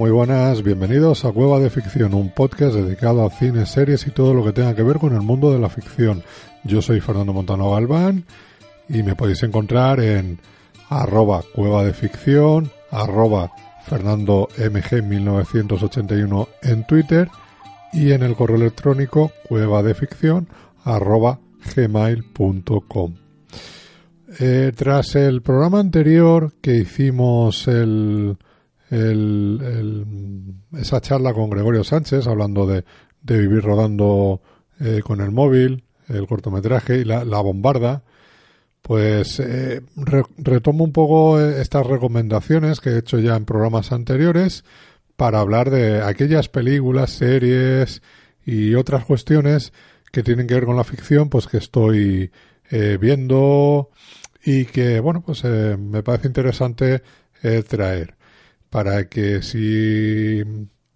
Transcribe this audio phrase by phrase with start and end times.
[0.00, 4.32] Muy buenas, bienvenidos a Cueva de Ficción, un podcast dedicado a cine, series y todo
[4.32, 6.22] lo que tenga que ver con el mundo de la ficción.
[6.64, 8.24] Yo soy Fernando Montano Galván
[8.88, 10.38] y me podéis encontrar en
[10.88, 13.52] arroba cueva de ficción, arroba
[13.84, 17.28] Fernando MG 1981 en Twitter
[17.92, 20.48] y en el correo electrónico cueva de ficción
[20.82, 21.40] arroba
[21.76, 23.16] gmail.com.
[24.38, 28.38] Eh, tras el programa anterior que hicimos el,
[28.90, 32.84] esa charla con Gregorio Sánchez hablando de,
[33.22, 34.40] vivir rodando
[34.80, 38.02] eh, con el móvil, el cortometraje y la, bombarda,
[38.82, 39.82] pues eh,
[40.38, 44.64] retomo un poco estas recomendaciones que he hecho ya en programas anteriores
[45.16, 48.02] para hablar de aquellas películas, series
[48.44, 49.72] y otras cuestiones
[50.10, 52.32] que tienen que ver con la ficción, pues que estoy
[52.98, 53.90] viendo,
[54.44, 57.02] y que, bueno, pues eh, me parece interesante
[57.42, 58.14] eh, traer
[58.70, 60.42] para que si,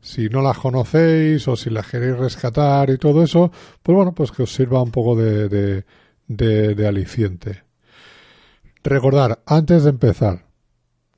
[0.00, 3.50] si no las conocéis o si las queréis rescatar y todo eso,
[3.82, 5.84] pues bueno, pues que os sirva un poco de,
[6.28, 7.64] de, aliciente.
[8.82, 10.46] Recordar, antes de empezar,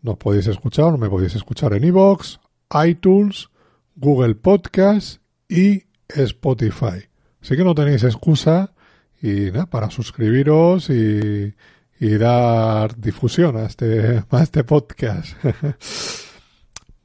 [0.03, 2.39] nos podéis escuchar, me podéis escuchar en iVoox,
[2.87, 3.51] iTunes,
[3.95, 7.09] Google Podcast y Spotify.
[7.43, 8.73] Así que no tenéis excusa
[9.21, 11.55] y nada, para suscribiros y,
[12.01, 15.37] y dar difusión a este, a este podcast.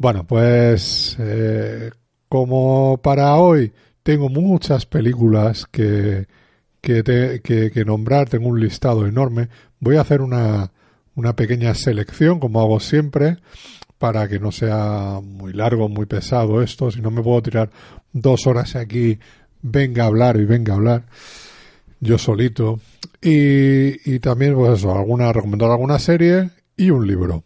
[0.01, 1.91] bueno, pues eh,
[2.27, 3.71] como para hoy
[4.01, 6.25] tengo muchas películas que,
[6.81, 7.03] que,
[7.43, 9.49] que, nombrar, tengo un listado enorme,
[9.79, 10.71] voy a hacer una,
[11.13, 13.37] una pequeña selección, como hago siempre,
[13.99, 17.69] para que no sea muy largo, muy pesado esto, si no me puedo tirar
[18.11, 19.19] dos horas aquí,
[19.61, 21.03] venga a hablar y venga a hablar
[21.99, 22.79] yo solito.
[23.21, 27.43] Y, y también, pues eso, alguna, recomendar alguna serie y un libro.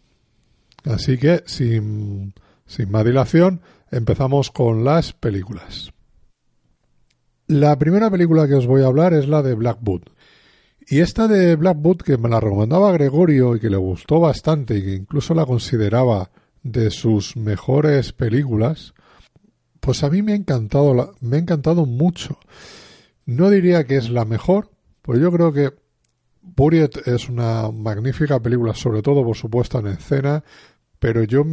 [0.86, 2.34] Así que, sin,
[2.66, 3.62] sin más dilación,
[3.92, 5.92] empezamos con las películas.
[7.48, 10.02] La primera película que os voy a hablar es la de Blackwood.
[10.88, 14.84] Y esta de Blackwood, que me la recomendaba Gregorio y que le gustó bastante y
[14.84, 16.32] que incluso la consideraba
[16.64, 18.94] de sus mejores películas,
[19.80, 22.40] pues a mí me ha encantado, me ha encantado mucho.
[23.26, 24.72] No diría que es la mejor,
[25.04, 25.74] pues yo creo que
[26.42, 30.44] Buriet es una magnífica película, sobre todo por su puesta en escena,
[31.06, 31.46] pero yo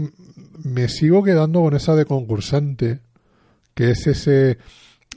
[0.64, 3.00] me sigo quedando con esa de concursante,
[3.74, 4.56] que es ese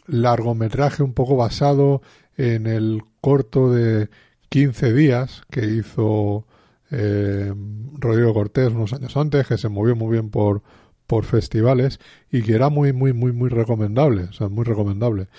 [0.08, 2.02] largometraje un poco basado
[2.36, 4.10] en el corto de
[4.50, 6.46] 15 días que hizo
[6.92, 7.54] eh,
[7.94, 10.64] Rodrigo Cortés unos años antes, que se movió muy bien por,
[11.08, 15.30] por festivales y que era muy, muy, muy, muy recomendable, o sea, muy recomendable.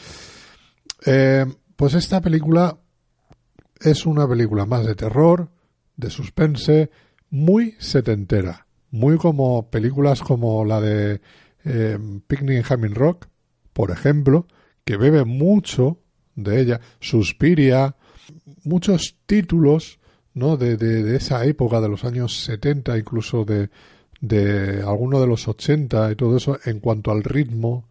[1.05, 1.45] Eh,
[1.77, 2.78] pues esta película
[3.78, 5.51] es una película más de terror,
[5.99, 6.91] de suspense,
[7.28, 11.20] muy setentera, muy como películas como la de
[11.64, 13.26] eh, Picnic en Hamming Rock,
[13.72, 14.47] por ejemplo,
[14.84, 15.98] que bebe mucho
[16.34, 17.97] de ella, Suspiria,
[18.64, 19.98] muchos títulos
[20.34, 20.56] ¿no?
[20.56, 23.70] de, de, esa época de los años 70, incluso de,
[24.20, 27.88] de alguno de los 80 y todo eso, en cuanto al ritmo,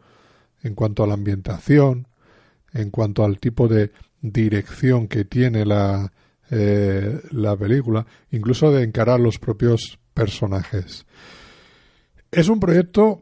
[0.63, 2.07] en cuanto a la ambientación,
[2.73, 3.91] en cuanto al tipo de
[4.21, 6.11] dirección que tiene la,
[6.51, 11.05] eh, la película, incluso de encarar los propios personajes.
[12.31, 13.21] Es un proyecto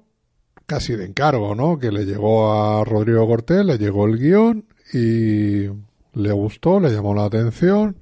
[0.66, 1.78] casi de encargo, ¿no?
[1.78, 5.68] Que le llegó a Rodrigo Cortés, le llegó el guion y
[6.14, 7.98] le gustó, le llamó la atención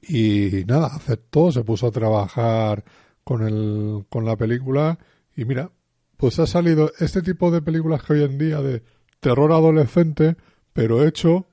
[0.00, 2.84] y nada, aceptó, se puso a trabajar
[3.24, 4.98] con, el, con la película
[5.36, 5.72] y mira,
[6.16, 8.82] pues ha salido este tipo de películas que hoy en día de
[9.20, 10.36] terror adolescente,
[10.72, 11.46] pero hecho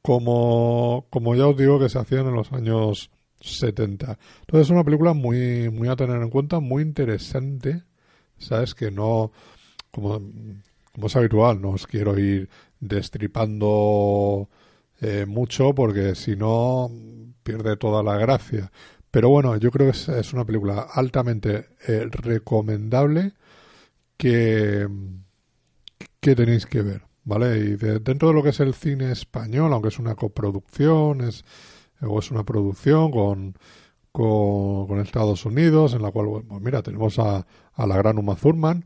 [0.00, 3.10] como, como ya os digo que se hacían en los años
[3.42, 4.18] 70.
[4.40, 7.82] Entonces es una película muy, muy a tener en cuenta, muy interesante,
[8.38, 8.74] ¿sabes?
[8.74, 9.32] Que no,
[9.90, 10.20] como,
[10.92, 12.48] como es habitual, no os quiero ir
[12.80, 14.48] destripando
[15.00, 16.90] eh, mucho porque si no
[17.42, 18.70] pierde toda la gracia.
[19.10, 23.32] Pero bueno, yo creo que es, una película altamente eh, recomendable
[24.16, 24.88] que,
[26.20, 27.58] que tenéis que ver, ¿vale?
[27.58, 31.44] Y dentro de lo que es el cine español, aunque es una coproducción, es,
[32.02, 33.56] o es una producción con,
[34.10, 38.84] con, Estados Unidos, en la cual, pues mira, tenemos a, a la gran Uma Thurman,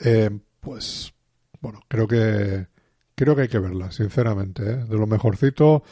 [0.00, 1.12] eh, pues,
[1.60, 2.66] bueno, creo que,
[3.14, 4.76] creo que hay que verla, sinceramente, ¿eh?
[4.84, 5.82] de lo mejorcito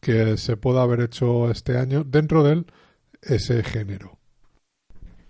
[0.00, 2.64] que se pueda haber hecho este año dentro de
[3.22, 4.18] ese género.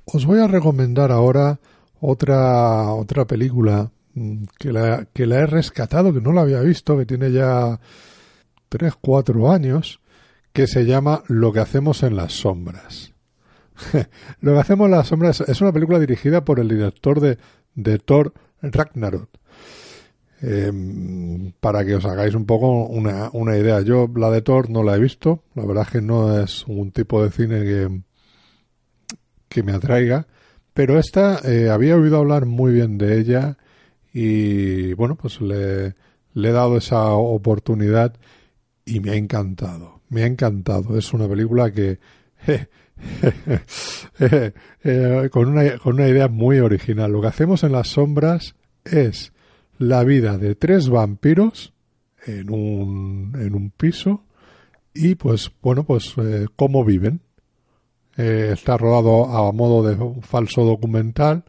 [0.05, 1.61] Os voy a recomendar ahora
[2.01, 6.97] otra, otra película Mm, que la, que la he rescatado, que no la había visto,
[6.97, 7.81] que tiene ya
[8.69, 10.01] 3, 4 años,
[10.55, 13.13] que se llama Lo que hacemos en las sombras.
[14.41, 17.37] lo que hacemos en las sombras es una película dirigida por el director de,
[17.75, 19.29] de Thor Ragnarok.
[20.41, 23.81] Em, para que os hagáis un poco una, una, idea.
[23.81, 26.93] Yo la de Thor no la he visto, la verdad es que no es un
[26.93, 28.01] tipo de cine que,
[29.49, 30.27] que me atraiga,
[30.75, 33.57] pero esta eh, había oído hablar muy bien de ella
[34.13, 35.95] y bueno, pues le,
[36.35, 38.15] le he dado esa oportunidad
[38.85, 40.97] y me ha encantado, me ha encantado.
[40.97, 41.99] Es una película que
[44.19, 47.13] eh, con, una, con una idea muy original.
[47.13, 48.55] Lo que hacemos en las sombras
[48.85, 49.33] es
[49.79, 51.73] la vida de tres vampiros
[52.27, 54.25] en un, en un piso
[54.95, 57.21] y pues bueno pues eh, cómo viven
[58.17, 61.45] eh, está rodado a modo de un falso documental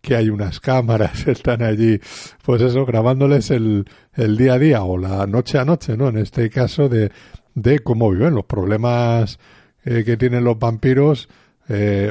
[0.00, 1.98] que hay unas cámaras están allí
[2.44, 6.18] pues eso grabándoles el, el día a día o la noche a noche no en
[6.18, 7.10] este caso de,
[7.54, 9.38] de cómo viven los problemas
[9.84, 11.28] eh, que tienen los vampiros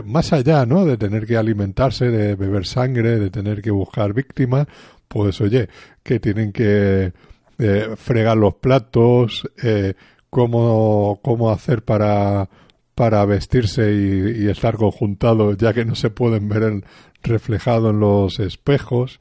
[0.06, 0.86] más allá, ¿no?
[0.86, 4.66] De tener que alimentarse, de beber sangre, de tener que buscar víctimas,
[5.08, 5.70] pues oye,
[6.02, 7.14] que tienen que
[7.60, 9.94] eh, fregar los platos, eh,
[10.32, 12.50] cómo, cómo hacer para,
[12.96, 16.86] para vestirse y, estar conjuntados, ya que no se pueden ver el,
[17.22, 19.20] reflejado en los espejos.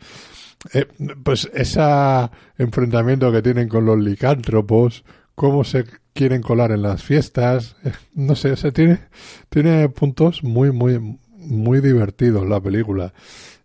[0.72, 0.86] Eh,
[1.22, 1.82] pues ese
[2.56, 5.04] enfrentamiento que tienen con los licántropos,
[5.40, 8.98] cómo se quieren colar en las fiestas, eh, no sé, se tiene,
[9.48, 13.14] tiene puntos muy, muy, muy divertidos la película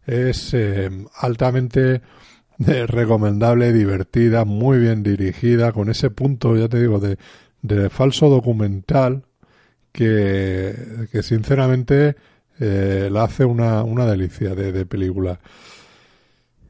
[0.05, 2.01] es eh, altamente
[2.65, 7.17] eh, recomendable, divertida, muy bien dirigida, con ese punto, ya te digo, de,
[7.61, 9.25] de falso documental
[9.91, 10.73] que,
[11.11, 12.15] que sinceramente
[12.57, 15.41] eh, la hace una, una delicia de, de película.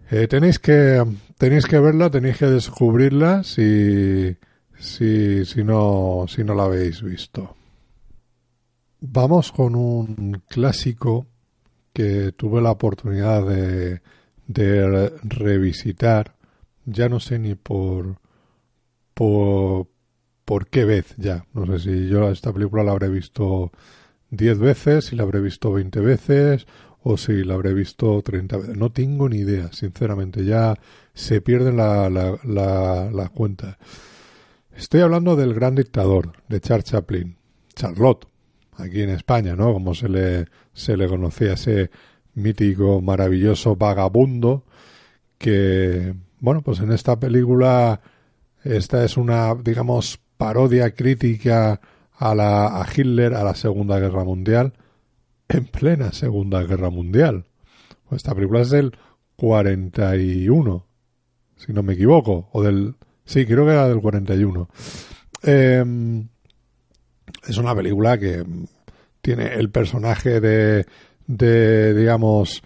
[0.09, 1.03] tenéis que
[1.37, 4.35] tenéis que verla, tenéis que descubrirla si,
[4.79, 7.55] si, si, no, si no la habéis visto.
[9.01, 11.27] Vamos con un clásico
[11.93, 14.01] que tuve la oportunidad de,
[14.47, 16.35] de revisitar,
[16.85, 18.17] ya no sé ni por,
[19.13, 19.87] por,
[20.69, 21.45] qué vez ya.
[21.53, 23.71] No sé si yo esta película la habré visto
[24.31, 26.67] 10 veces, si la habré visto 20 veces
[27.01, 28.77] o si la habré visto 30 veces.
[28.77, 30.43] No tengo ni idea, sinceramente.
[30.43, 30.75] Ya
[31.13, 33.77] se pierde la, la, la, la cuenta.
[34.75, 37.37] Estoy hablando del gran dictador de Charles Chaplin,
[37.75, 38.27] Charlotte,
[38.73, 39.71] aquí en España, ¿no?
[39.71, 41.91] Como se le, se le conocía ese
[42.33, 44.65] mítico, maravilloso vagabundo
[45.37, 48.01] que, bueno, pues en esta película
[48.65, 51.79] esta es una, digamos, parodia crítica
[52.11, 54.73] a, la, a Hitler, a la Segunda Guerra Mundial,
[55.47, 57.45] en plena Segunda Guerra Mundial.
[58.09, 58.91] Pues esta película es del
[59.37, 60.85] 41,
[61.55, 62.95] si no me equivoco, o del...
[63.25, 64.69] Sí, creo que era del 41.
[65.43, 66.27] Eh, em,
[67.47, 68.43] es una película que
[69.21, 70.85] tiene el personaje de,
[71.27, 72.63] de digamos,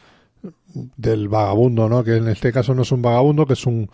[0.74, 2.04] del vagabundo, ¿no?
[2.04, 3.90] Que en este caso no es un vagabundo, que es un,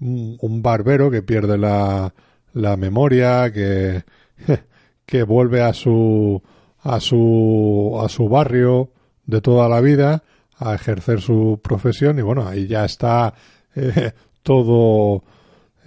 [0.00, 2.12] un, barbero que pierde la,
[2.52, 4.04] la memoria, que,
[5.06, 6.42] que vuelve a su,
[6.82, 8.90] a su, a su barrio
[9.26, 10.22] de toda la vida
[10.58, 13.34] a ejercer su profesión y bueno, ahí ya está
[13.74, 15.22] eh, todo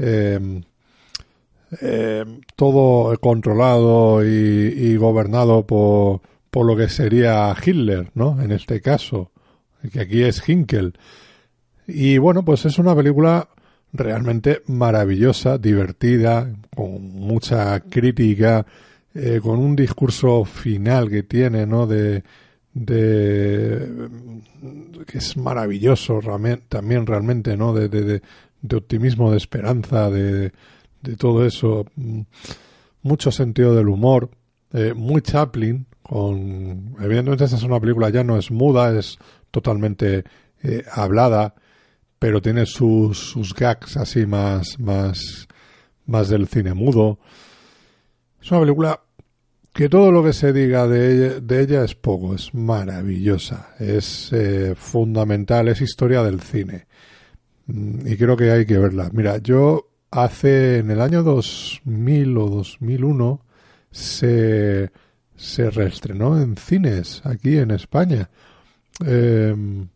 [0.02, 0.62] eh,
[1.80, 8.42] eh, todo controlado y, gobernado por, por, lo que sería Hitler, ¿no?
[8.42, 9.32] En este caso,
[9.92, 10.98] que aquí es Hinkel.
[11.88, 13.48] Y bueno, pues es una película
[13.94, 18.66] realmente maravillosa, divertida, con mucha crítica,
[19.14, 21.86] eh, con un discurso final que tiene, ¿no?
[21.86, 22.24] De,
[22.74, 24.10] de
[25.06, 26.20] que es maravilloso
[26.70, 27.74] también realmente, ¿no?
[27.74, 28.22] de
[28.76, 30.52] optimismo, de esperanza, de,
[31.02, 31.86] de todo eso,
[33.02, 34.30] mucho sentido del humor,
[34.74, 39.18] eh, muy Chaplin, con evidentemente esta es una película ya no es muda, es
[39.50, 40.24] totalmente
[40.64, 41.56] eh, hablada,
[42.20, 45.48] pero tiene sus, sus gags así más, más,
[46.06, 47.20] más del cine mudo.
[48.42, 49.02] Es una película
[49.74, 54.32] que todo lo que se diga de ella, de ella es poco, es maravillosa, es
[54.34, 56.88] eh, fundamental, es historia del cine.
[57.72, 59.10] Mm, y creo que hay que verla.
[59.14, 63.42] Mira, yo hace en el año 2000 o 2001
[63.92, 64.92] se,
[65.36, 68.30] se reestrenó en cines aquí en España.
[69.06, 69.88] Em,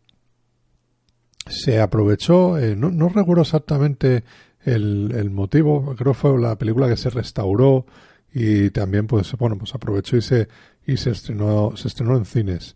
[1.46, 4.24] se aprovechó, eh, no, no, recuerdo exactamente
[4.64, 7.86] el, el, motivo, creo que fue la película que se restauró
[8.34, 10.48] y también pues bueno pues aprovechó y se
[10.86, 12.74] y se estrenó se estrenó en cines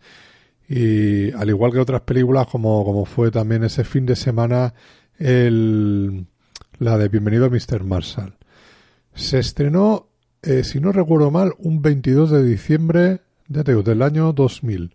[0.72, 4.72] y al igual que otras películas como como fue también ese fin de semana
[5.18, 6.26] el
[6.78, 7.82] la de Bienvenido a Mr.
[7.84, 8.36] Marshall.
[9.12, 10.08] Se estrenó,
[10.42, 14.94] eh, si no recuerdo mal, un 22 de diciembre digo, del año 2000.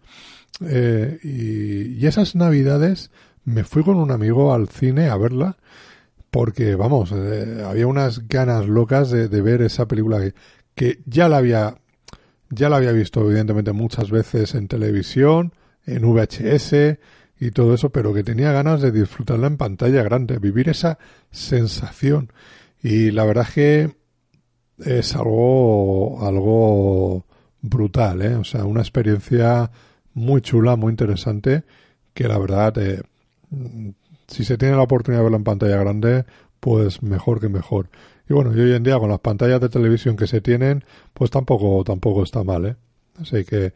[0.66, 3.12] Eh, y, y, esas navidades
[3.44, 5.58] me fui con un amigo al cine a verla
[6.32, 10.34] porque, vamos, eh, había unas ganas locas de, de ver esa película que,
[10.74, 11.76] que, ya la había
[12.50, 15.54] ya la había visto evidentemente muchas veces en televisión,
[15.86, 16.98] en VHS
[17.40, 20.98] y todo eso, pero que tenía ganas de disfrutarla en pantalla grande, vivir esa
[21.32, 22.32] sensación.
[22.82, 23.96] Y la verdad es que
[24.84, 27.26] es algo, algo
[27.62, 28.36] brutal, ¿eh?
[28.36, 29.72] O sea, una experiencia
[30.14, 31.64] muy chula, muy interesante,
[32.14, 33.02] que la verdad, eh,
[34.28, 36.26] si se tiene la oportunidad de verla en pantalla grande,
[36.60, 37.90] pues mejor que mejor.
[38.30, 41.84] Y bueno, hoy en día con las pantallas de televisión que se tienen, pues tampoco,
[41.84, 42.76] tampoco está mal, ¿eh?
[43.20, 43.74] Así que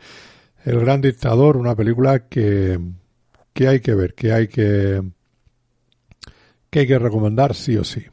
[0.66, 2.80] El Gran Dictador, una película que,
[3.54, 5.01] que hay que ver, que hay que,
[6.70, 8.06] que hay que recomendar sí o sí.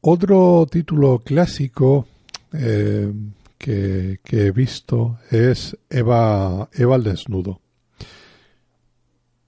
[0.00, 2.06] Otro título clásico
[2.52, 3.12] eh,
[3.58, 7.60] que, que, he visto es Eva, Eva el desnudo.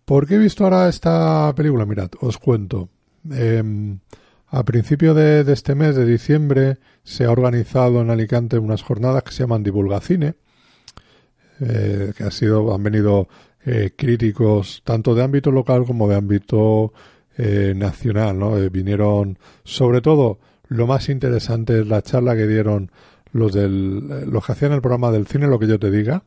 [0.05, 1.87] ¿Por qué he visto ahora esta película?
[1.87, 2.89] Mirad, os cuento.
[3.31, 3.63] Eh,
[4.49, 9.23] a principio de, de, este mes de diciembre se ha organizado en Alicante unas jornadas
[9.23, 10.35] que se llaman Divulgacine,
[11.61, 13.29] eh, que ha sido, han venido
[13.65, 16.93] eh, críticos tanto de ámbito local como de ámbito
[17.41, 18.59] eh, nacional, ¿no?
[18.59, 22.91] Eh, vinieron, sobre todo, lo más interesante es la charla que dieron
[23.33, 26.25] los del, los que hacían el programa del cine, lo que yo te diga,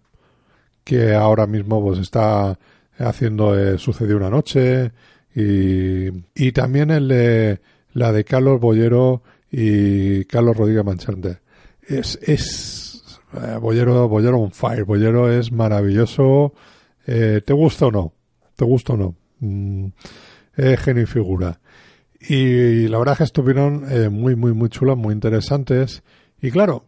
[0.86, 2.58] que ahora mismo pues está
[2.98, 4.92] haciendo eh, Sucedió una noche
[5.36, 7.60] y, y también el de,
[7.94, 9.22] la de Carlos Bollero
[9.52, 11.40] y Carlos Rodríguez Manchante.
[11.88, 12.91] Es, es
[13.34, 16.54] eh, Bollero, Bollero on fire, Bollero es maravilloso,
[17.06, 18.14] eh, ¿te gusta o no?
[18.56, 19.16] ¿Te gusta o no?
[19.40, 19.88] Mm,
[20.56, 21.60] es genio y figura.
[22.20, 26.04] Y la verdad es que estuvieron eh, muy, muy, muy chulas, muy interesantes.
[26.42, 26.86] Y claro,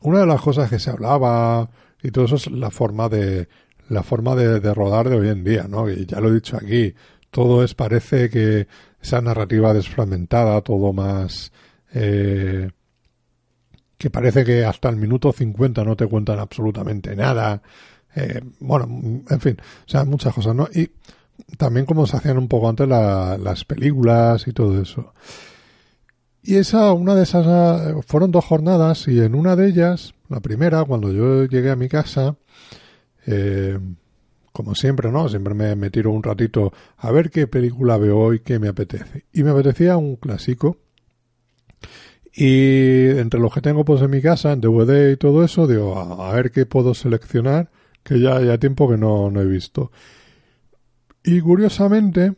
[0.00, 1.70] una de las cosas que se hablaba
[2.02, 3.48] y todo eso es la forma de
[3.88, 5.88] la forma de, de rodar de hoy en día, ¿no?
[5.88, 6.94] Y ya lo he dicho aquí,
[7.30, 8.66] todo es parece que
[9.00, 11.52] esa narrativa desfragmentada, todo más
[11.92, 12.70] eh,
[13.98, 17.62] que parece que hasta el minuto 50 no te cuentan absolutamente nada.
[18.14, 18.86] Eh, bueno,
[19.28, 20.68] en fin, o sea, muchas cosas, ¿no?
[20.72, 20.90] Y
[21.56, 25.12] también como se hacían un poco antes la, las películas y todo eso.
[26.42, 30.84] Y esa, una de esas, fueron dos jornadas y en una de ellas, la primera,
[30.84, 32.36] cuando yo llegué a mi casa,
[33.26, 33.78] eh,
[34.52, 35.28] como siempre, ¿no?
[35.28, 39.24] Siempre me, me, tiro un ratito a ver qué película veo hoy que me apetece.
[39.32, 40.78] Y me apetecía un clásico.
[42.38, 45.98] Y entre los que tengo pues en mi casa, en DVD y todo eso, digo,
[45.98, 47.70] a, ver qué puedo seleccionar,
[48.02, 49.90] que ya ya tiempo que no, no he visto.
[51.24, 52.34] Y curiosamente,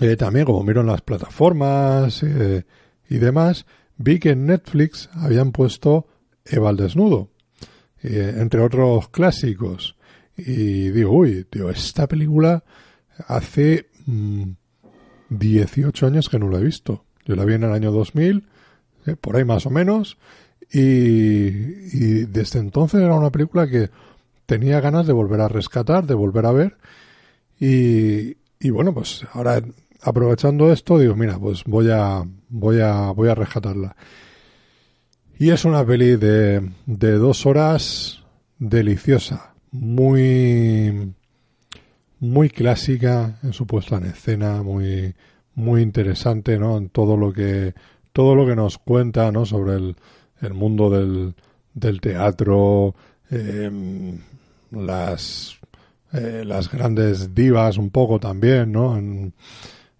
[0.00, 2.64] eh, también como miro en las plataformas eh,
[3.10, 3.66] y demás,
[3.96, 6.06] vi que en Netflix habían puesto
[6.44, 7.32] Eva al desnudo,
[8.04, 9.96] eh, entre otros clásicos.
[10.36, 12.62] Y digo, uy, tío, esta película
[13.26, 14.52] hace mmm,
[15.30, 17.04] 18 años que no la he visto.
[17.24, 18.46] Yo la vi en el año 2000,
[19.06, 20.18] eh, por ahí más o menos,
[20.72, 23.90] y, desde entonces era una película que
[24.46, 26.76] tenía ganas de volver a rescatar, de volver a ver.
[27.60, 29.62] Y, y, bueno, pues ahora
[30.02, 33.96] aprovechando esto, digo, mira, pues voy a, voy a, voy a rescatarla.
[35.38, 38.22] Y es una peli de, de dos horas
[38.58, 41.12] deliciosa, muy,
[42.20, 45.14] muy clásica en su puesta en escena, muy,
[45.54, 46.78] muy interesante, ¿no?
[46.78, 47.74] En todo lo que,
[48.16, 49.44] todo lo que nos cuenta, ¿no?
[49.44, 49.96] Sobre el,
[50.40, 51.34] el mundo del,
[51.74, 52.94] del teatro,
[53.30, 53.70] eh,
[54.70, 55.58] las
[56.12, 58.96] las grandes divas un poco también, ¿no?
[58.96, 59.34] En,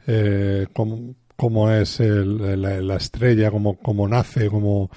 [0.06, 4.88] eh, cómo, cómo, es el, la, la, estrella, cómo, cómo nace, cómo...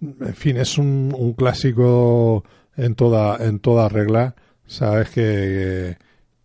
[0.00, 2.44] En fin, es un, un clásico
[2.76, 4.36] en toda, en toda regla.
[4.64, 5.96] Sabes que,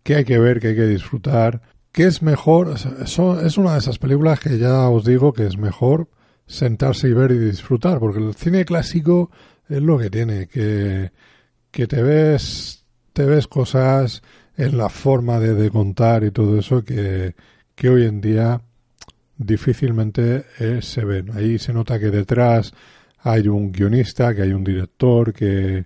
[0.02, 1.60] que hay que ver, que hay que disfrutar.
[1.94, 6.08] Que es mejor, es una de esas películas que ya os digo que es mejor
[6.44, 9.30] sentarse y ver y disfrutar, porque el cine clásico
[9.68, 11.12] es lo que tiene, que,
[11.70, 14.22] que te ves, te ves cosas
[14.56, 17.36] en la forma de, contar y todo eso que,
[17.76, 18.60] que hoy en día
[19.36, 21.30] difícilmente eh, se ven.
[21.36, 22.74] Ahí se nota que detrás
[23.20, 25.84] hay un guionista, que hay un director, que,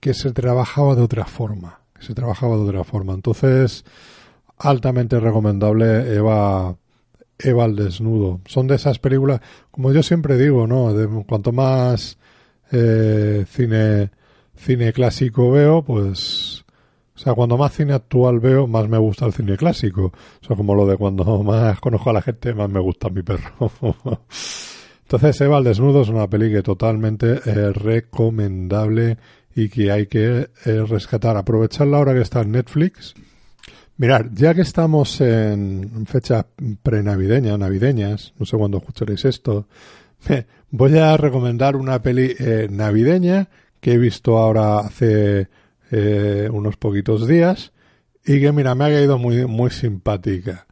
[0.00, 3.14] que se trabajaba de otra forma, se trabajaba de otra forma.
[3.14, 3.84] Entonces,
[4.58, 6.76] altamente recomendable Eva,
[7.38, 8.40] Eva al desnudo.
[8.46, 10.92] Son de esas películas, como yo siempre digo, ¿no?
[10.92, 12.18] De, cuanto más
[12.72, 14.10] eh, cine,
[14.56, 16.64] cine clásico veo, pues,
[17.14, 20.12] o sea, cuando más cine actual veo, más me gusta el cine clásico.
[20.42, 23.22] O sea, como lo de cuando más conozco a la gente, más me gusta mi
[23.22, 23.70] perro.
[25.02, 29.18] Entonces, Eva al desnudo es una peli que totalmente eh, recomendable
[29.54, 31.36] y que hay que eh, rescatar.
[31.36, 33.14] Aprovecharla ahora que está en Netflix.
[33.96, 36.46] Mirar, ya que estamos en fechas
[36.82, 39.68] prenavideñas, navideñas, no sé cuándo escucharéis esto,
[40.70, 43.48] voy a recomendar una peli eh, navideña
[43.80, 45.48] que he visto ahora hace
[46.50, 47.72] unos poquitos días
[48.26, 50.66] y que, mira, me ha caído muy, muy simpática.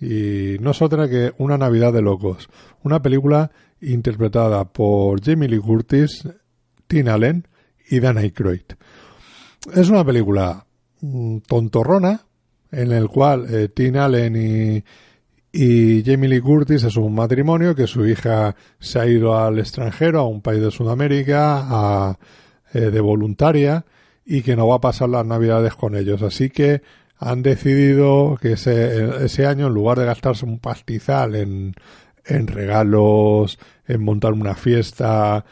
[0.00, 2.48] Y no es otra que Una Navidad de Locos,
[2.82, 6.28] una película interpretada por Jamie Lee Curtis,
[6.86, 7.46] Tina Allen
[7.90, 8.62] y Dan Aykroyd.
[9.74, 10.64] Es una película
[11.00, 12.22] mm, tontorrona
[12.70, 14.82] en el cual eh, Allen y,
[15.52, 20.28] Jamie Lee Curtis es un matrimonio que su hija se ha ido al extranjero, a
[20.28, 22.18] un país de Sudamérica, a,
[22.72, 23.84] eh, de voluntaria
[24.24, 26.22] y que no va a pasar las navidades con ellos.
[26.22, 26.82] Así que
[27.18, 31.74] han decidido que ese, ese año, en lugar de gastarse un pastizal en
[32.46, 35.44] regalos, en montar una fiesta,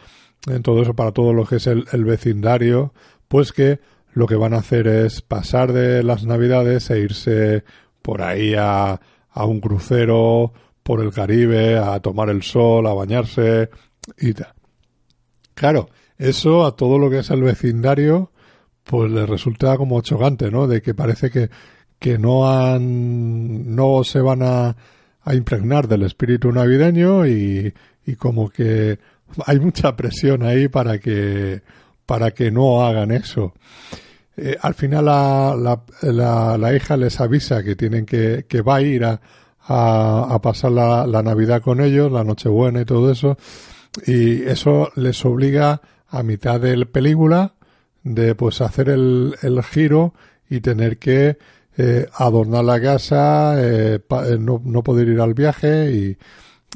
[0.49, 2.93] en todo eso para todo lo que es el, vecindario,
[3.29, 3.81] pues que
[4.13, 7.65] lo que van a hacer es pasar de las navidades e irse
[8.03, 9.01] por ahí a,
[9.31, 10.53] a un crucero
[10.83, 13.71] por el Caribe, a tomar el sol, a bañarse
[14.19, 14.55] y tal.
[15.55, 18.33] Claro, eso a todo lo que es el vecindario,
[18.85, 20.67] pues les resulta como chocante, ¿no?
[20.67, 21.51] De que parece que,
[21.99, 24.77] que no han, no se van a,
[25.23, 27.75] a impregnar del espíritu navideño y,
[28.07, 28.99] y como que
[29.47, 31.63] hay mucha presión ahí para que,
[32.07, 33.55] para que no hagan eso.
[34.37, 35.57] Eh, al final la,
[36.03, 39.21] la, la, hija les avisa que tienen que, que va a ir a,
[39.69, 43.37] a, pasar la, Navidad con ellos, la Nochebuena y todo eso,
[44.07, 47.55] y eso les obliga a mitad de la película
[48.03, 50.15] de pues hacer el, el giro
[50.49, 51.37] y tener que
[51.77, 56.17] eh, adornar la casa, eh, eh, no, no, poder ir al viaje y,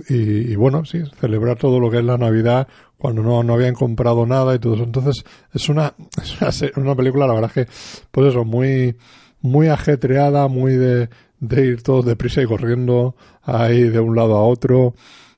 [0.09, 4.27] y, bueno, sí, celebrar todo lo que es la Navidad cuando no, no habían comprado
[4.27, 4.85] nada y todo eso.
[4.85, 7.67] Entonces es una, es una, película, la verdad que,
[8.11, 8.97] pues eso, muy,
[9.41, 11.09] muy ajetreada, muy de,
[11.41, 14.95] de ir todos deprisa y corriendo ahí de un lado a otro.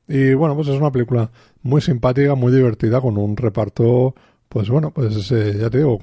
[0.06, 1.30] Y bueno, pues es una película
[1.62, 4.14] muy simpática, muy divertida, con un reparto
[4.54, 6.00] pues bueno, pues eh, ya te digo,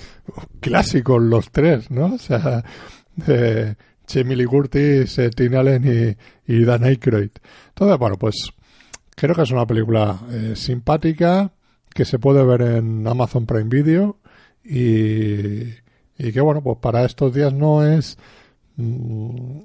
[0.60, 2.14] clásicos los tres, ¿no?
[2.14, 2.64] O sea,
[3.28, 3.76] eh,
[4.12, 7.30] Lee Curtis, eh, Allen y, Dan Aykroyd.
[7.74, 8.36] Entonces, bueno, pues
[9.16, 11.50] creo que es una película eh, simpática
[11.92, 14.18] que se puede ver en Amazon Prime Video
[14.64, 15.64] y,
[16.16, 18.16] y que bueno, pues para estos días no es
[18.76, 19.58] mm,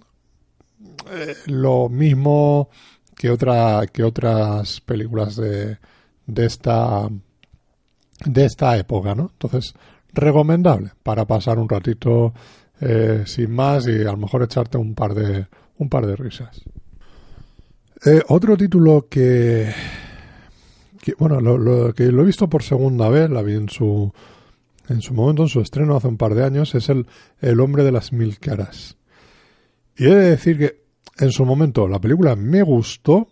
[1.46, 2.70] lo mismo
[3.16, 5.78] que otra que otras películas de,
[6.26, 7.08] de esta
[8.26, 9.30] de esta época, ¿no?
[9.34, 9.74] Entonces,
[10.14, 12.34] recomendable para pasar un ratito
[12.82, 16.62] eh, sin más y a lo mejor echarte un par de un par de risas.
[18.06, 19.74] Eh, otro título que,
[21.18, 24.12] bueno, lo, que lo he visto por segunda vez, la vi en su
[24.88, 27.06] en su momento, en su estreno hace un par de años, es el
[27.42, 28.98] El hombre de las mil caras.
[29.98, 30.84] Y he de decir que
[31.20, 33.28] en su momento la película me gustó,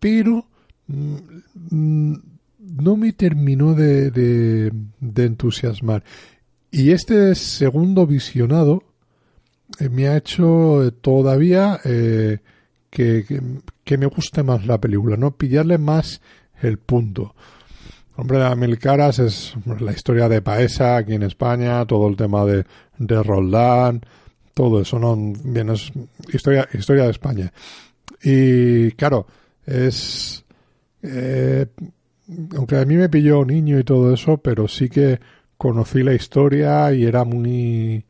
[0.00, 0.46] pero
[0.88, 1.16] mm,
[1.70, 2.22] mm,
[2.58, 6.02] no me terminó de, de, entusiasmar.
[6.72, 8.82] Y este segundo visionado
[9.78, 11.80] eh, me ha hecho eh, todavía
[12.96, 13.24] que,
[13.84, 15.36] que, me guste más la película, ¿no?
[15.36, 16.22] Pillarle más
[16.62, 17.34] el punto.
[18.16, 22.46] Hombre de mil caras es la historia de Paesa aquí en España, todo el tema
[22.46, 22.64] de,
[22.96, 24.00] de Roldán,
[24.54, 25.14] todo eso, ¿no?
[25.44, 25.92] Bien, es
[26.32, 27.52] historia, historia de España.
[28.22, 29.26] Y claro,
[29.66, 30.42] es
[32.56, 35.20] aunque a mí me pilló niño y todo eso, pero sí que
[35.56, 38.04] conocí la historia y era muy,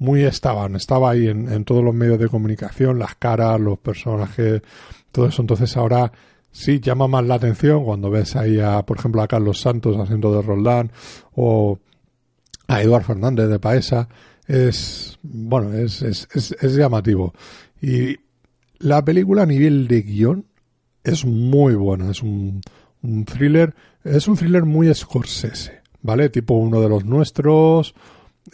[0.00, 4.62] muy estaban, estaba ahí en, en todos los medios de comunicación, las caras, los personajes,
[5.12, 5.42] todo eso.
[5.42, 6.10] Entonces ahora
[6.50, 10.34] sí llama más la atención cuando ves ahí a, por ejemplo, a Carlos Santos haciendo
[10.34, 10.90] de Roldán
[11.34, 11.78] o
[12.66, 14.08] a Eduard Fernández de Paesa.
[14.48, 17.34] Es, bueno, es, es, es, es llamativo.
[17.82, 18.16] Y
[18.78, 20.46] la película a nivel de guion
[21.04, 22.62] es muy buena, es un,
[23.02, 26.30] un thriller, es un thriller muy Scorsese, ¿vale?
[26.30, 27.94] Tipo uno de los nuestros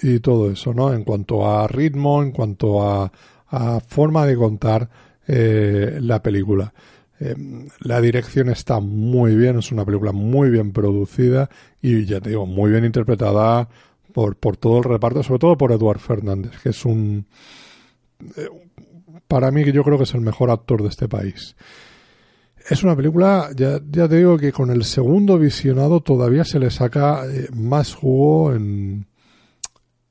[0.02, 0.92] y todo eso, ¿no?
[0.92, 3.10] En cuanto a ritmo, en cuanto a,
[3.48, 4.88] a forma de contar
[5.26, 6.72] eh, la película.
[7.18, 11.48] Em, la dirección está muy bien, es una película muy bien producida
[11.80, 13.68] y ya te digo, muy bien interpretada
[14.12, 17.26] por, por todo el reparto, sobre todo por Eduard Fernández, que es un...
[18.36, 18.48] Eh,
[19.28, 21.56] para mí yo creo que es el mejor actor de este país.
[22.68, 26.70] Es una película, ya, ya te digo que con el segundo visionado todavía se le
[26.70, 29.06] saca eh, más jugo en,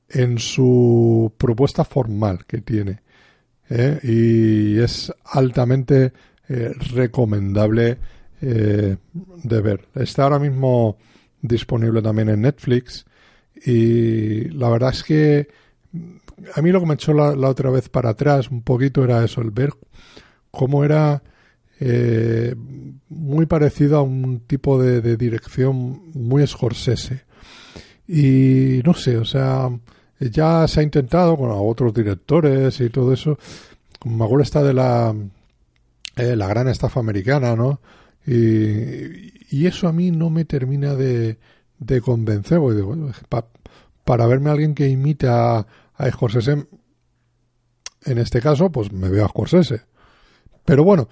[0.10, 3.02] en su propuesta formal que tiene.
[3.70, 4.00] ¿eh?
[4.04, 6.14] Y es altamente
[6.48, 7.98] recomendable
[8.40, 9.88] de ver.
[9.96, 10.98] Está ahora mismo
[11.42, 13.06] disponible también en Netflix
[13.66, 15.48] y la verdad es que
[16.54, 19.42] a mí lo que me echó la, otra vez para atrás un poquito era eso,
[19.42, 19.72] el ver
[20.52, 21.24] cómo era
[21.80, 22.56] eh,
[23.10, 27.24] muy parecido a un tipo de, dirección muy Scorsese.
[28.08, 29.70] Y no sé, o sea,
[30.20, 33.38] ya se ha intentado con otros directores y todo eso.
[34.06, 35.16] Me acuerdo está de la,
[36.16, 37.80] eh, la gran estafa americana, ¿no?
[38.26, 39.34] Y,
[39.66, 41.40] eso a mí no me termina de,
[41.80, 42.60] de convencer.
[42.60, 43.12] Bueno,
[44.04, 46.68] para verme a alguien que imita a, a Scorsese,
[48.06, 49.84] en este caso, pues me veo a Scorsese.
[50.66, 51.08] Pero bueno,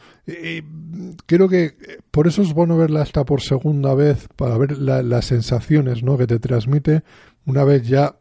[1.28, 1.76] creo que
[2.10, 6.18] por eso es bueno verla hasta por segunda vez, para ver las sensaciones ¿no?
[6.18, 7.04] que te transmite
[7.46, 8.18] una vez ya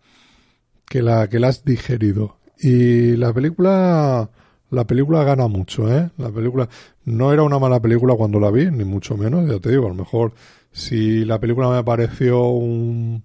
[0.92, 2.36] que la, que la has digerido.
[2.58, 4.28] Y la película,
[4.68, 6.10] la película gana mucho, ¿eh?
[6.18, 6.68] La película
[7.06, 9.88] no era una mala película cuando la vi, ni mucho menos, ya te digo, a
[9.88, 10.34] lo mejor
[10.70, 13.24] si la película me pareció un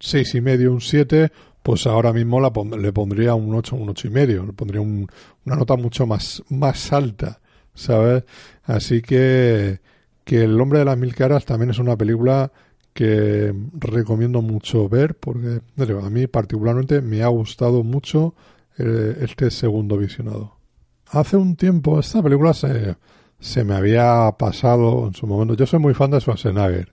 [0.00, 1.30] seis y medio, un siete,
[1.62, 5.06] pues ahora mismo la le pondría un 8, un ocho y medio, le pondría una
[5.44, 7.38] nota mucho más, más alta,
[7.74, 8.24] ¿sabes?
[8.64, 9.78] Así que,
[10.24, 12.50] que El hombre de las mil caras también es una película
[12.92, 18.34] que recomiendo mucho ver porque a mí particularmente me ha gustado mucho
[18.78, 20.56] eh, este segundo visionado.
[21.06, 22.96] Hace un tiempo esta película se,
[23.38, 25.54] se me había pasado en su momento.
[25.54, 26.92] Yo soy muy fan de Schwarzenegger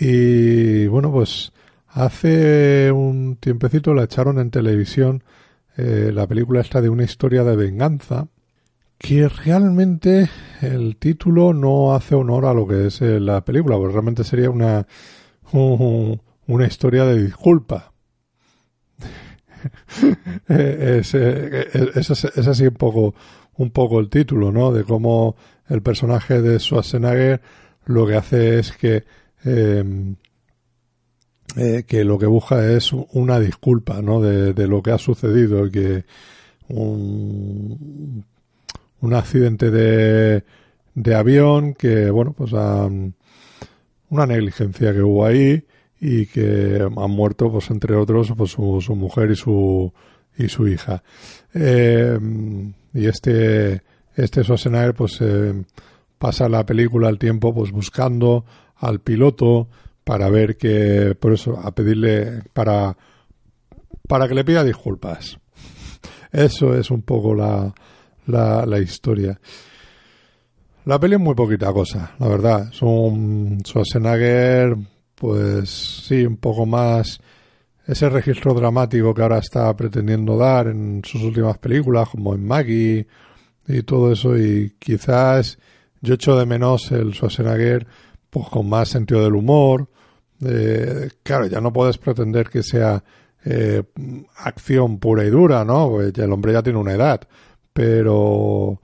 [0.00, 1.52] y bueno pues
[1.96, 5.24] Hace un tiempecito la echaron en televisión
[5.78, 8.28] eh, la película esta de una historia de venganza
[8.98, 10.30] que realmente
[10.62, 14.50] el título no hace honor a lo que es eh, la película, porque realmente sería
[14.50, 14.86] una,
[15.52, 17.92] una historia de disculpa.
[20.48, 23.14] Eh, es, es, así un poco,
[23.56, 24.70] un poco el título, ¿no?
[24.70, 25.34] De cómo
[25.68, 27.40] el personaje de Schwarzenegger
[27.86, 29.04] lo que hace es que
[31.56, 34.20] eh, que lo que busca es una disculpa ¿no?
[34.20, 36.04] de, lo que ha sucedido, que
[36.68, 38.26] un,
[39.00, 40.44] un accidente de,
[40.94, 45.64] de avión, que bueno, pues una negligencia que hubo ahí
[46.00, 49.92] y que han muerto, pues entre otros, pues su, su mujer y su
[50.38, 51.02] y su hija.
[51.54, 52.18] Eh,
[52.92, 53.82] y este
[54.14, 55.64] este Schwarzenegger pues eh,
[56.18, 58.44] pasa la película al tiempo pues buscando
[58.76, 59.68] al piloto
[60.06, 62.96] para ver que, por eso, a pedirle, para,
[64.06, 65.40] para que le pida disculpas.
[66.30, 67.74] Eso es un poco la,
[68.26, 69.38] la, la historia.
[70.84, 72.68] La peli es muy poquita cosa, la verdad.
[72.72, 74.76] Es un Schwarzenegger,
[75.14, 75.68] pues
[76.06, 77.20] sí, un poco más
[77.86, 83.06] ese registro dramático que ahora está pretendiendo dar en sus últimas películas, como en Maggie
[83.66, 84.36] y todo eso.
[84.36, 85.58] Y quizás
[86.00, 87.86] yo echo de menos el Schwarzenegger
[88.30, 89.88] pues con más sentido del humor,
[90.44, 93.02] eh, claro, ya no puedes pretender que sea
[93.44, 93.82] eh,
[94.36, 96.00] acción pura y dura, ¿no?
[96.00, 97.20] El hombre ya tiene una edad,
[97.76, 98.80] pero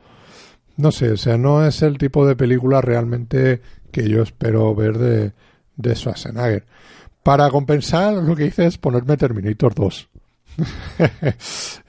[0.76, 4.98] no sé, o sea, no es el tipo de película realmente que yo espero ver
[4.98, 5.33] de,
[5.76, 6.66] de Schwarzenegger.
[7.22, 10.09] Para compensar, lo que hice es ponerme Terminator 2.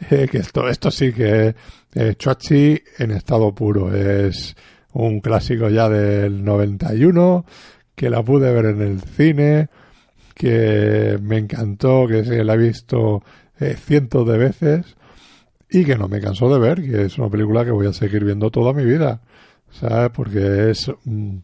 [0.09, 1.53] Eh, que esto, esto sí que
[1.93, 3.93] eh, Chuachi en estado puro.
[3.93, 4.55] Es
[4.93, 7.45] un clásico ya del 91
[7.95, 9.67] que la pude ver en el cine,
[10.33, 13.23] que me encantó, que se la he visto
[13.59, 14.95] eh, cientos de veces
[15.73, 18.23] y que no me cansó de ver, que es una película que voy a seguir
[18.23, 19.21] viendo toda mi vida,
[19.71, 20.11] ¿sabes?
[20.11, 21.37] Porque es, mm,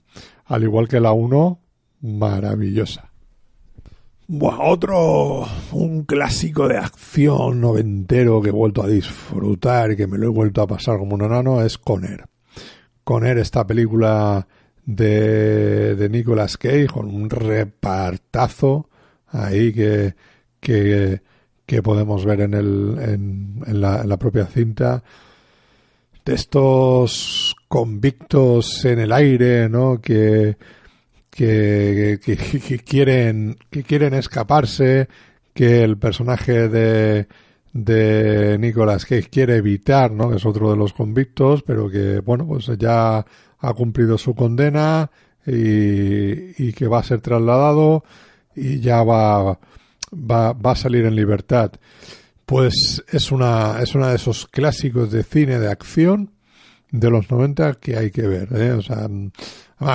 [0.46, 1.60] al igual que la 1,
[2.02, 3.10] maravillosa.
[4.28, 10.20] Buah, otro, un clásico de acción noventero que he vuelto a disfrutar y que me
[10.20, 12.26] lo he vuelto a pasar como un enano es Conner.
[13.04, 14.48] Conner, esta película
[14.86, 18.90] de, de Nicolas Cage con un repartazo
[19.26, 20.14] ahí que,
[20.60, 21.24] que,
[21.70, 25.04] que podemos ver en, el, en, en, la, en la propia cinta
[26.26, 30.02] de estos convictos en el aire, ¿no?
[30.02, 30.58] Que,
[31.30, 32.20] que,
[32.84, 35.10] quieren, que quieren escaparse,
[35.54, 37.28] que el personaje de,
[37.72, 40.28] de Nicolas Cage quiere evitar, ¿no?
[40.32, 43.24] Que es otro de los convictos, pero que, bueno, pues ya
[43.60, 45.12] ha cumplido su condena
[45.46, 48.04] y, que va a ser trasladado
[48.56, 49.60] y ya va,
[50.14, 51.72] va, va a salir en libertad.
[52.46, 56.32] Pues es una, es una de esos clásicos de cine de acción
[56.92, 58.72] de los 90 que hay que ver, ¿eh?
[58.72, 59.08] o sea,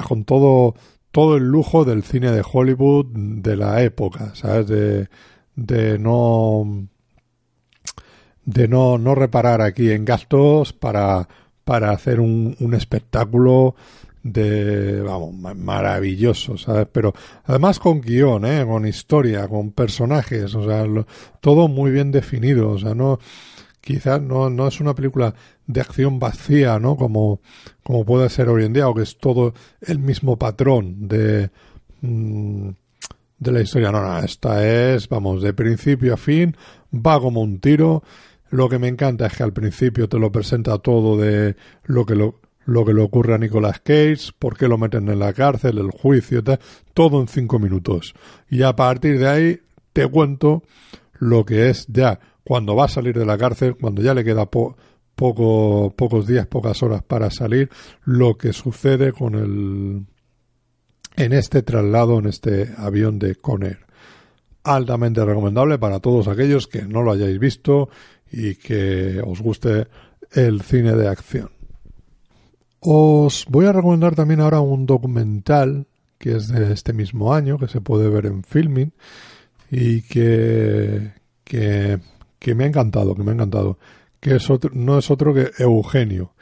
[0.06, 0.74] con todo,
[1.10, 4.68] todo el lujo del cine de Hollywood de la época, ¿sabes?
[4.68, 5.08] De,
[5.56, 6.86] de no,
[8.44, 11.28] de no, no reparar aquí en gastos para,
[11.64, 13.74] para hacer un espectáculo
[14.24, 16.88] de, vamos, maravilloso, ¿sabes?
[16.90, 17.12] Pero
[17.44, 18.64] además con guion, ¿eh?
[18.66, 20.86] Con historia, con personajes, o sea,
[21.40, 23.18] todo muy bien definido, o sea, no,
[23.82, 25.34] quizás no, no es una película
[25.66, 26.96] de acción vacía, ¿no?
[26.96, 27.40] Como,
[27.82, 31.50] como puede ser hoy en día, o que es todo el mismo patrón de,
[32.00, 32.70] mm,
[33.38, 33.92] de la historia.
[33.92, 36.56] No, no, esta es, vamos, de principio a fin,
[36.94, 38.02] va como un tiro.
[38.48, 42.14] Lo que me encanta es que al principio te lo presenta todo de lo que
[42.14, 45.78] lo, lo que le ocurre a Nicolas Cage, por qué lo meten en la cárcel,
[45.78, 46.42] el juicio,
[46.94, 48.14] todo en cinco minutos.
[48.48, 49.60] Y a partir de ahí
[49.92, 50.62] te cuento
[51.18, 54.46] lo que es ya cuando va a salir de la cárcel, cuando ya le queda
[54.46, 54.76] poco,
[55.96, 57.70] pocos días, pocas horas para salir,
[58.04, 60.06] lo que sucede con el
[61.16, 63.78] en este traslado, en este avión de Conair.
[64.64, 67.88] Altamente recomendable para todos aquellos que no lo hayáis visto
[68.32, 69.86] y que os guste
[70.32, 71.53] el cine de acción.
[72.86, 75.86] Os voy a recomendar también ahora un documental
[76.18, 78.92] que es de este mismo año, que se puede ver en filming
[79.70, 81.12] y que,
[81.44, 83.78] que, me ha encantado, que me ha encantado,
[84.20, 86.34] que es otro, no es otro que Eugenio.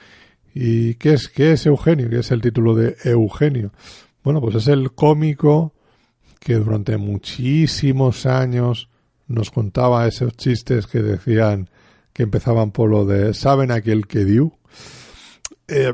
[0.52, 2.10] ¿Y qué es, qué es Eugenio?
[2.10, 3.70] ¿Qué es el título de Eugenio?
[4.24, 5.72] Bueno, pues es el cómico
[6.40, 8.88] que durante muchísimos años
[9.28, 11.70] nos contaba esos chistes que decían
[12.12, 14.58] que empezaban por lo de ¿saben aquel que dio?
[15.68, 15.92] Eh,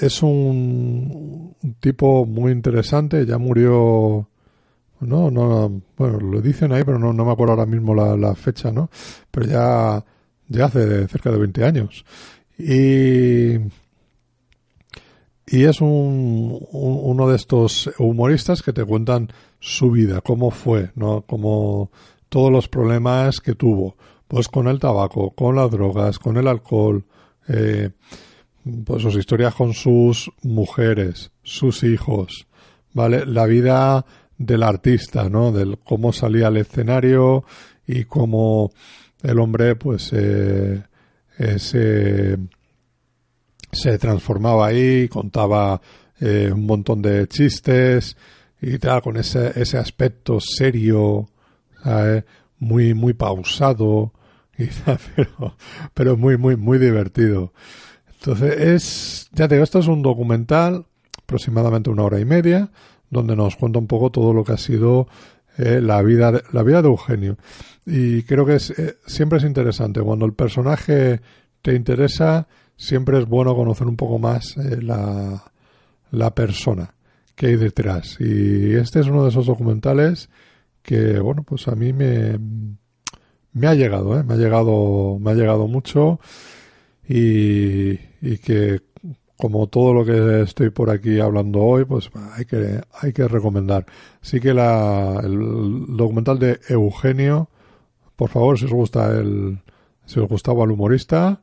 [0.00, 4.28] es un, tipo muy interesante, ya murió,
[5.00, 8.70] no, no, bueno, lo dicen ahí, pero no, no me acuerdo ahora mismo la, fecha,
[8.70, 8.90] ¿no?
[9.30, 10.04] Pero ya,
[10.48, 12.04] ya hace cerca de 20 años.
[12.58, 13.54] Y,
[15.46, 19.28] y es un, uno de estos humoristas que te cuentan
[19.60, 21.22] su vida, cómo fue, ¿no?
[21.22, 21.90] Como
[22.28, 27.04] todos los problemas que tuvo, pues con el tabaco, con las drogas, con el alcohol,
[27.48, 27.90] eh,
[28.84, 32.46] pues sus historias con sus mujeres, sus hijos,
[32.92, 33.26] ¿vale?
[33.26, 34.04] La vida
[34.38, 35.52] del artista, ¿no?
[35.52, 37.44] Del cómo salía al escenario
[37.86, 38.72] y cómo
[39.22, 40.82] el hombre, pues, eh,
[41.38, 41.58] eh,
[43.72, 45.80] se, transformaba ahí, contaba
[46.20, 48.16] eh, un montón de chistes
[48.60, 51.28] y tal, con ese, ese aspecto serio,
[51.82, 52.24] ¿sabes?
[52.58, 54.12] Muy, muy pausado,
[54.58, 54.66] y
[55.16, 55.56] pero,
[55.94, 57.52] pero muy, muy, muy divertido.
[58.24, 60.86] Entonces, es, ya te digo, esto es un documental,
[61.24, 62.70] aproximadamente una hora y media,
[63.10, 65.08] donde nos cuenta un poco todo lo que ha sido
[65.58, 67.36] eh, la, vida de, la vida de Eugenio.
[67.84, 70.00] Y creo que es, eh, siempre es interesante.
[70.00, 71.20] Cuando el personaje
[71.62, 76.94] te interesa, siempre es bueno conocer un poco más eh, la, persona
[77.34, 78.18] que hay detrás.
[78.20, 80.30] Y este es uno de esos documentales
[80.84, 82.38] que, bueno, pues a mí me,
[83.52, 86.20] me ha llegado, me ha llegado, me ha llegado mucho
[87.08, 88.80] y, y que
[89.36, 93.84] como todo lo que estoy por aquí hablando hoy, pues hay que, hay que recomendar.
[94.22, 97.48] Así que la, el documental de Eugenio,
[98.14, 99.58] por favor, si os gusta el,
[100.06, 101.40] si os gustaba el humorista,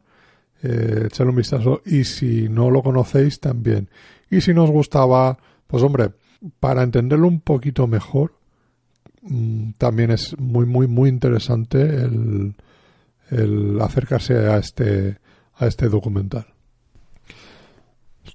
[0.63, 1.81] eh, echadle un vistazo.
[1.85, 3.89] Y si no lo conocéis, también.
[4.31, 5.37] Y si no os gustaba,
[5.67, 6.11] pues hombre,
[6.61, 8.33] para entenderlo un poquito mejor,
[9.23, 12.55] mm, también es muy, muy, muy interesante el,
[13.29, 15.17] el acercarse a este,
[15.55, 16.45] a este documental.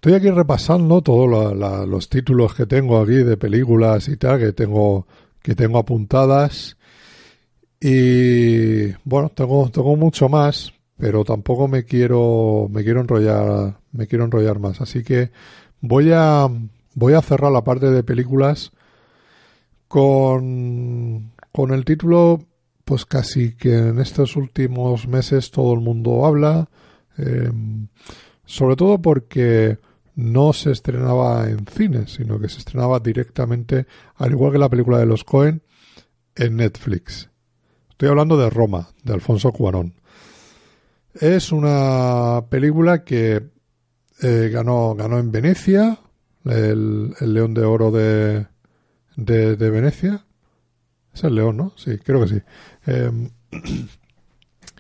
[0.04, 1.56] Estoy aquí repasando todos
[1.88, 5.06] los títulos que tengo aquí de películas y tal que tengo
[5.40, 6.76] que tengo apuntadas.
[7.80, 14.26] Y bueno tengo tengo mucho más pero tampoco me quiero me quiero enrollar me quiero
[14.26, 14.82] enrollar más.
[14.82, 15.30] Así que
[15.80, 16.50] voy a
[16.94, 18.72] voy a cerrar la parte de películas
[19.88, 22.44] con con el título
[22.84, 26.68] pues casi que en estos últimos meses todo el mundo habla
[27.16, 27.86] Em,
[28.44, 29.78] sobre todo porque
[30.16, 34.98] no se estrenaba en cines, sino que se estrenaba directamente, al igual que la película
[34.98, 35.62] de los Cohen,
[36.36, 37.30] en Netflix.
[37.90, 39.94] Estoy hablando de Roma, de Alfonso Cuarón.
[41.14, 43.50] Es una película que
[44.20, 45.98] eh, ganó, ganó en Venecia,
[46.44, 48.46] el, León de Oro de,
[49.16, 50.26] de, Venecia.
[51.12, 51.72] Es el León, ¿no?
[51.76, 52.42] Sí, creo que sí.
[52.86, 53.30] Em,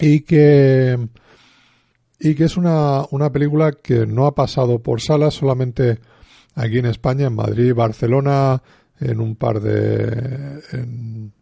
[0.00, 1.08] y que
[2.24, 5.98] y que es una, una película que no ha pasado por salas solamente
[6.54, 8.62] aquí en España, en Madrid, Barcelona,
[8.98, 11.32] en un par de en,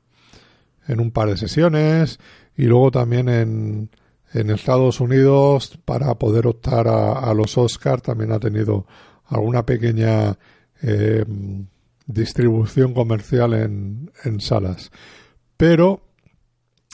[1.01, 2.19] un par de sesiones
[2.57, 3.91] y luego también en,
[4.33, 8.85] en Estados Unidos para poder optar a, los Oscars también ha tenido
[9.27, 10.37] alguna pequeña
[10.83, 11.25] eh,
[12.07, 14.91] distribución comercial en, en salas.
[15.57, 16.03] Pero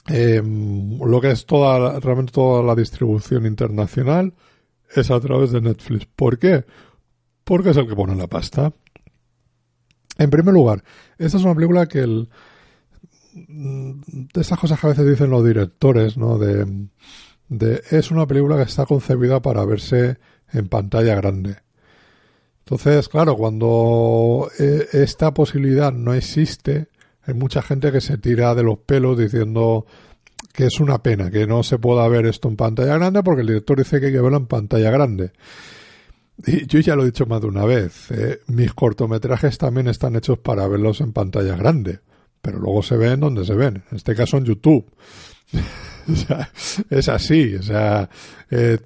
[0.08, 4.34] eh, lo que es toda realmente toda la distribución internacional
[4.94, 6.06] es a través de Netflix.
[6.06, 6.64] ¿Por qué?
[7.44, 8.72] Porque es el que pone la pasta.
[10.16, 10.82] En primer lugar,
[11.18, 12.28] esta es una película que el,
[13.34, 16.38] de esas cosas que a veces dicen los directores, ¿no?
[16.38, 16.88] De,
[17.48, 20.18] de, es una película que está concebida para verse
[20.52, 21.56] en pantalla grande.
[22.60, 26.88] Entonces, claro, cuando eh, esta posibilidad no existe,
[27.28, 29.84] hay mucha gente que se tira de los pelos diciendo
[30.52, 33.48] que es una pena que no se pueda ver esto en pantalla grande porque el
[33.48, 35.32] director dice que hay que verlo en pantalla grande.
[36.46, 40.16] Y yo ya lo he dicho más de una vez, eh, mis cortometrajes también están
[40.16, 42.00] hechos para verlos en pantalla grande,
[42.40, 44.90] pero luego se ven donde se ven, en este caso en YouTube.
[46.90, 48.08] es así, o sea,
[48.50, 48.78] eh,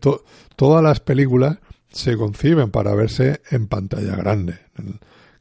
[0.56, 1.58] todas las películas
[1.90, 4.58] se conciben para verse en pantalla grande.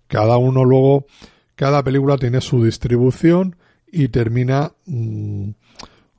[0.07, 1.07] Cada uno luego,
[1.55, 3.55] cada película tiene su distribución
[3.91, 5.49] y termina mm,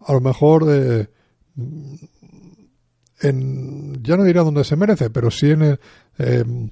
[0.06, 1.08] a lo mejor de
[3.20, 5.80] en, ya no diré donde se merece, pero sí en el,
[6.18, 6.70] em,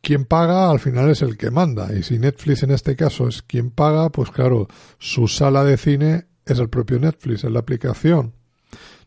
[0.00, 1.92] quien paga al final es el que manda.
[1.96, 4.68] Y si Netflix en este caso es quien paga, pues claro,
[4.98, 8.34] su sala de cine es el propio Netflix, es la aplicación.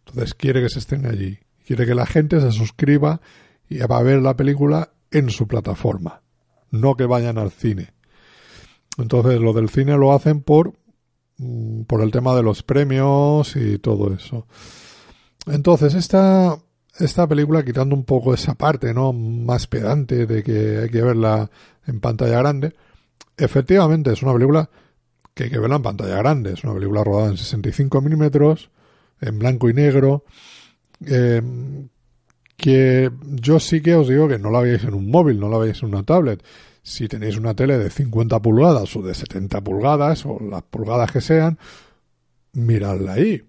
[0.06, 1.40] Entonces quiere que se estén allí.
[1.66, 3.22] Quiere que la gente se suscriba
[3.70, 6.22] y va a ver la película en su plataforma,
[6.72, 7.94] no que vayan al cine.
[8.98, 10.74] Entonces lo del cine lo hacen por,
[11.38, 14.48] mm, por el tema de los premios y todo eso.
[15.48, 16.58] Entonces, esta,
[17.00, 19.14] esta película, quitando un poco esa parte, ¿no?
[19.14, 21.50] Más pedante de que hay que verla
[21.86, 22.74] en pantalla grande,
[23.38, 24.70] efectivamente es una película
[25.34, 26.54] que hay que verla en pantalla grande.
[26.54, 28.70] Es una película rodada en 65 milímetros,
[29.22, 30.26] en blanco y negro,
[31.06, 31.42] eh,
[32.58, 35.60] que yo sí que os digo que no la veáis en un móvil, no la
[35.60, 36.44] veáis en una tablet.
[36.88, 41.20] Si tenéis una tele de 50 pulgadas o de 70 pulgadas o las pulgadas que
[41.20, 41.58] sean,
[42.54, 43.44] miradla ahí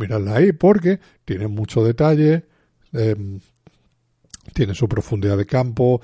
[0.00, 2.46] miradla ahí porque tiene mucho detalle,
[2.92, 3.40] em,
[4.52, 6.00] tiene su profundidad de campo.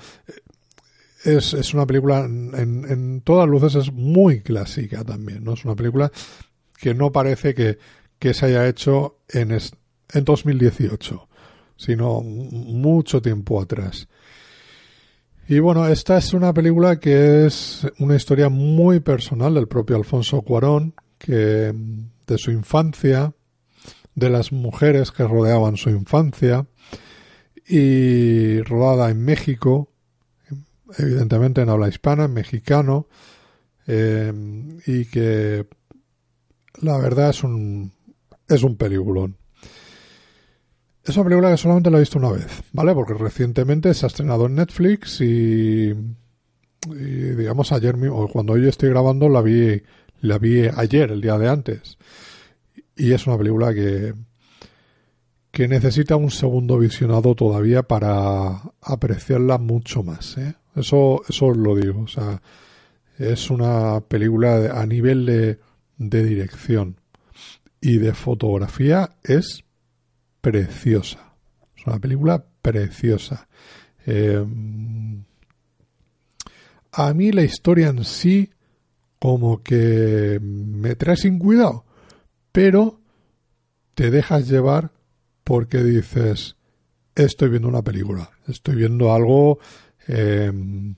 [1.25, 5.53] Es, es una película, en, en, todas luces, es muy clásica también, ¿no?
[5.53, 6.11] Es una película
[6.79, 7.79] que no parece que,
[8.19, 11.27] que se haya hecho en, en 2018,
[11.75, 14.07] sino mucho tiempo atrás.
[15.49, 20.41] Y bueno, esta es una película que es una historia muy personal del propio Alfonso
[20.41, 21.73] Cuarón, que
[22.27, 23.33] de su infancia,
[24.13, 26.67] de las mujeres que rodeaban su infancia
[27.65, 29.89] y rodada en México,
[30.97, 33.07] evidentemente en habla hispana, en mexicano,
[33.87, 34.33] eh,
[34.85, 35.65] y que
[36.81, 37.93] la verdad es un,
[38.49, 39.37] es un peliculón.
[41.07, 42.93] Es una película que solamente la he visto una vez, ¿vale?
[42.93, 45.93] Porque recientemente se ha estrenado en Netflix y,
[46.85, 49.81] digamos ayer mismo, cuando hoy estoy grabando la vi,
[50.19, 51.97] la vi ayer, el día de antes.
[52.97, 54.15] Y es una película que,
[55.49, 60.37] que necesita un segundo visionado todavía para apreciarla mucho más.
[60.37, 60.55] ¿eh?
[60.75, 62.01] Eso, eso os lo digo.
[62.01, 62.41] O sea,
[63.17, 65.59] es una película a nivel de,
[65.97, 66.97] de dirección
[67.79, 69.63] y de fotografía es
[70.51, 71.33] preciosa.
[71.75, 73.47] Es una película preciosa.
[74.05, 74.45] Eh,
[76.93, 78.49] a mí la historia en sí
[79.19, 81.83] como que me trae sin cuidado
[82.57, 82.99] pero
[83.93, 84.89] te dejas llevar
[85.43, 86.55] porque dices,
[87.13, 89.59] estoy viendo una película, estoy viendo algo
[90.07, 90.95] em,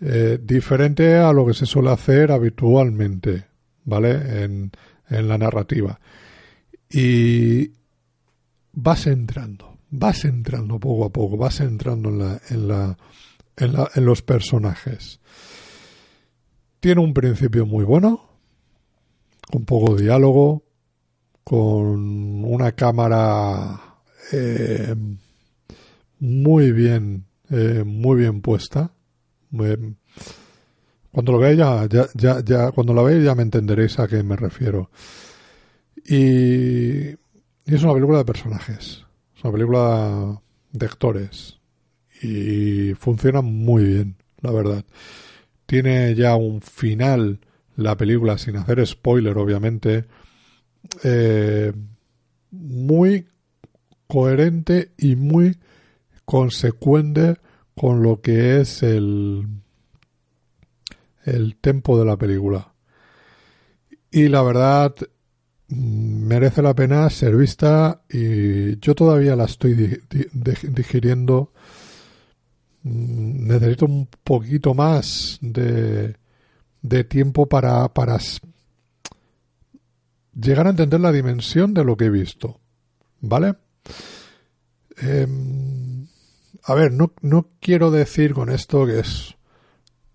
[0.00, 3.46] eh, diferente a lo que se suele hacer habitualmente,
[3.84, 4.44] ¿vale?
[4.44, 4.70] En,
[5.08, 5.98] en la narrativa.
[6.88, 7.72] Y
[8.72, 12.96] vas entrando, vas entrando poco a poco, vas entrando en, la, en, la,
[13.56, 15.20] en, la, en los personajes.
[16.80, 18.28] Tiene un principio muy bueno,
[19.50, 20.64] con poco diálogo,
[21.44, 23.80] con una cámara
[24.32, 24.94] eh,
[26.20, 28.92] muy bien, eh, muy bien puesta.
[31.10, 34.36] cuando lo veáis ya, ya, ya, cuando lo veáis ya me entenderéis a qué me
[34.36, 34.90] refiero.
[36.04, 37.14] Y,
[37.66, 39.04] y es una película de personajes,
[39.36, 40.42] es una película
[40.72, 41.58] de actores
[42.22, 44.84] y funciona muy bien, la verdad.
[45.66, 47.40] Tiene ya un final
[47.76, 50.04] la película, sin hacer spoiler, obviamente,
[51.04, 51.72] eh,
[52.50, 53.26] muy
[54.06, 55.58] coherente y muy
[56.24, 57.38] consecuente
[57.74, 59.46] con lo que es el,
[61.24, 62.74] el tempo de la película.
[64.10, 64.94] Y la verdad,
[65.74, 71.52] merece la pena ser vista y yo todavía la estoy digiriendo.
[72.82, 76.16] Mm, necesito un poquito más de,
[76.82, 77.90] de tiempo para,
[80.34, 82.60] llegar a entender la dimensión de lo que he visto.
[83.20, 83.54] ¿Vale?
[84.98, 86.06] Em,
[86.64, 89.36] a ver, no quiero decir con esto que es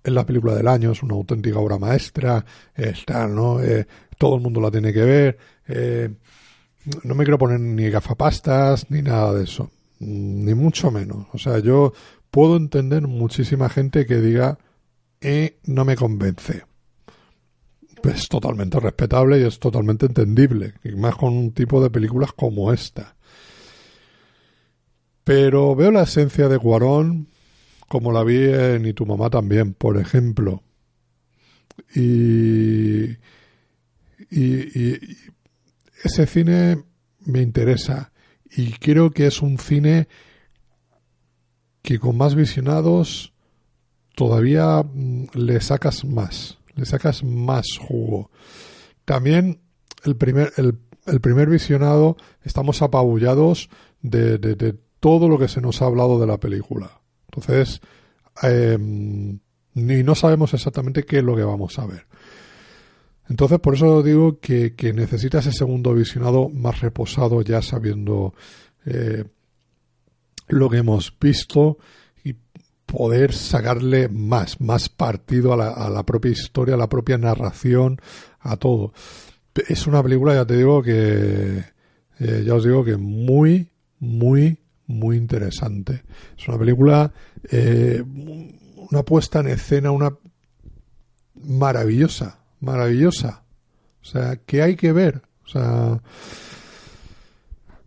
[0.07, 2.43] es la película del año, es una auténtica obra maestra,
[2.73, 3.61] está, ¿no?
[3.61, 3.85] Eh,
[4.17, 5.37] todo el mundo la tiene que ver.
[5.67, 6.09] Eh,
[7.03, 11.27] no me quiero poner ni gafapastas ni nada de eso, ni mucho menos.
[11.33, 11.91] O sea, yo
[12.31, 14.57] puedo entender muchísima gente que diga,
[15.19, 16.63] eh, no me convence.
[18.03, 22.71] Es totalmente respetable y es totalmente entendible, y más con un tipo de películas como
[22.71, 23.17] esta.
[25.25, 27.27] Pero veo la esencia de Guarón
[27.87, 30.63] como la vi en Y tu mamá también, por ejemplo.
[31.95, 33.17] Y,
[34.31, 34.99] y,
[36.03, 36.83] ese cine
[37.21, 38.11] me interesa
[38.49, 40.07] y creo que es un cine
[41.81, 43.33] que con más visionados
[44.15, 48.31] todavía mm, le sacas más, le sacas más jugo.
[49.05, 49.61] También
[50.03, 53.69] el primer, el, el primer visionado estamos apabullados
[54.01, 57.01] de, de, de todo lo que se nos ha hablado de la película.
[57.37, 57.81] Entonces,
[58.41, 59.39] em,
[59.75, 62.07] ni no sabemos exactamente qué es lo que vamos a ver.
[63.29, 68.33] Entonces, por eso digo que, que necesita ese segundo visionado más reposado, ya sabiendo
[68.85, 69.25] eh,
[70.47, 71.77] lo que hemos visto
[72.23, 72.35] y
[72.85, 77.99] poder sacarle más, más partido a la, a la, propia historia, a la propia narración,
[78.39, 78.93] a todo.
[79.67, 81.63] Es una película, ya te digo, que
[82.19, 83.69] eh, ya os digo que muy,
[83.99, 84.57] muy,
[84.87, 86.03] muy interesante.
[86.37, 87.11] Es una película,
[87.51, 88.03] eh,
[88.89, 90.17] una puesta en escena, una
[91.35, 93.43] maravillosa, maravillosa.
[94.01, 95.21] O sea, que hay que ver.
[95.45, 96.01] O sea,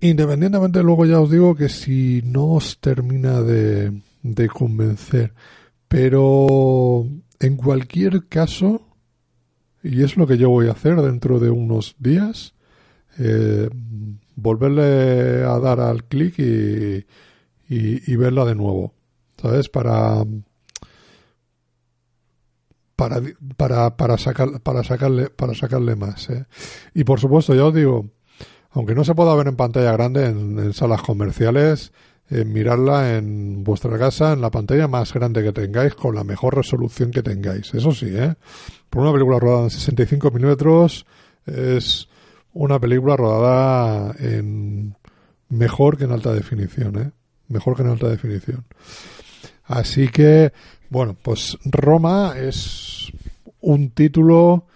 [0.01, 4.01] independientemente, luego ya os digo que si no os termina de,
[4.53, 5.33] convencer,
[5.89, 7.07] pero
[7.39, 8.87] en cualquier caso,
[9.83, 12.55] y es lo que yo voy a hacer dentro de unos días,
[13.19, 13.69] eh,
[14.41, 17.05] volverle a dar al clic y,
[17.69, 18.93] y, verla de nuevo,
[19.41, 19.69] ¿sabes?
[19.69, 20.25] Para
[22.97, 23.23] para,
[23.57, 26.29] para, para, sacar, para, sacarle, para sacarle más.
[26.29, 26.45] ¿eh?
[26.93, 28.11] Y por supuesto, ya os digo,
[28.73, 31.93] aunque no se pueda ver en pantalla grande en, salas comerciales,
[32.29, 36.57] eh, mirarla en vuestra casa, en la pantalla más grande que tengáis, con la mejor
[36.57, 37.73] resolución que tengáis.
[37.73, 38.35] Eso sí, ¿eh?
[38.91, 41.07] Por una película rodada en 65 milímetros
[41.47, 42.10] es
[42.53, 44.97] una película rodada en
[45.49, 47.11] mejor que en alta definición, ¿eh?
[47.49, 48.65] Mejor que en alta definición.
[49.65, 50.53] Así que,
[50.89, 53.13] bueno, pues Roma es
[53.61, 54.67] un título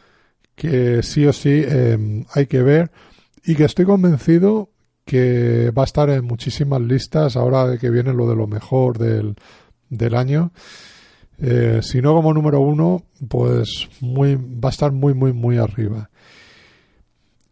[0.54, 2.90] que sí o sí em, hay que ver
[3.44, 4.70] y que estoy convencido
[5.04, 9.36] que va a estar en muchísimas listas ahora que viene lo de lo mejor del,
[9.90, 10.52] del año.
[11.38, 16.10] Eh, si no como número uno, pues muy, va a estar muy, muy, muy arriba.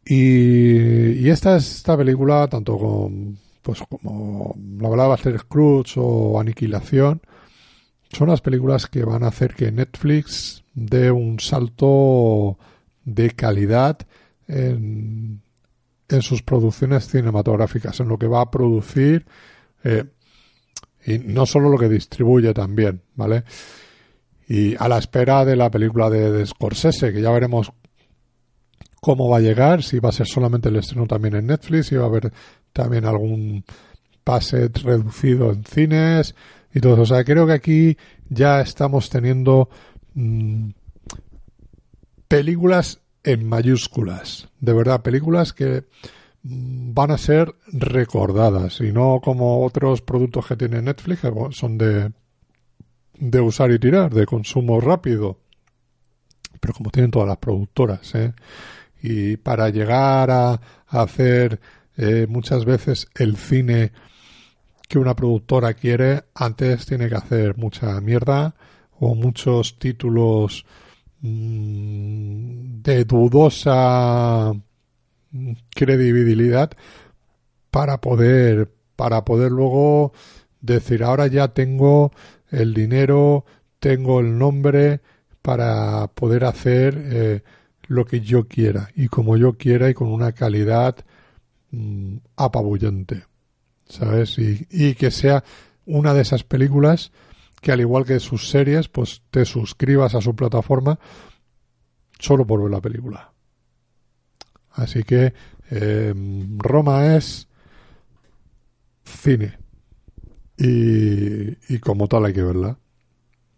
[0.04, 7.20] Y, esta, esta película, tanto con, pues como la hablaba Esther Scrooge o Aniquilación,
[8.10, 12.58] son las películas que van a hacer que Netflix dé un salto
[13.04, 13.98] de calidad
[14.48, 15.40] en,
[16.08, 19.24] en sus producciones cinematográficas, en lo que va a producir
[19.84, 20.04] eh,
[21.06, 23.44] y no solo lo que distribuye también, ¿vale?
[24.46, 27.72] Y a la espera de la película de, de Scorsese, que ya veremos
[29.02, 31.96] cómo va a llegar, si va a ser solamente el estreno también en Netflix, si
[31.96, 32.32] va a haber
[32.72, 33.64] también algún
[34.22, 36.36] pase reducido en cines
[36.72, 37.02] y todo eso.
[37.02, 37.96] O sea, creo que aquí
[38.28, 39.68] ya estamos teniendo
[40.14, 40.70] mmm,
[42.28, 45.82] películas en mayúsculas, de verdad, películas que
[46.44, 51.76] mm, van a ser recordadas y no como otros productos que tiene Netflix que son
[51.76, 52.12] de
[53.18, 55.38] de usar y tirar, de consumo rápido,
[56.60, 58.32] pero como tienen todas las productoras, ¿eh?
[59.02, 61.60] Y para llegar a, hacer
[61.96, 63.92] eh, muchas veces el cine
[64.88, 68.54] que una productora quiere, antes tiene que hacer mucha mierda
[69.00, 70.66] o muchos títulos
[71.20, 74.52] mmm, de dudosa
[75.74, 76.70] credibilidad
[77.70, 80.12] para poder para poder luego
[80.60, 82.12] decir ahora ya tengo
[82.50, 83.46] el dinero
[83.80, 85.00] tengo el nombre
[85.40, 87.42] para poder hacer eh,
[87.92, 90.96] lo que yo quiera y como yo quiera y con una calidad
[91.70, 93.24] mmm, apabullante,
[93.86, 94.38] ¿sabes?
[94.38, 95.44] Y, que sea
[95.84, 97.12] una de esas películas
[97.60, 100.98] que al igual que sus series, pues te suscribas a su plataforma
[102.18, 103.32] solo por ver la película.
[104.70, 105.34] Así que
[105.70, 106.14] eh,
[106.56, 107.46] Roma es
[109.04, 109.58] cine
[110.56, 112.78] y, y como tal hay que verla.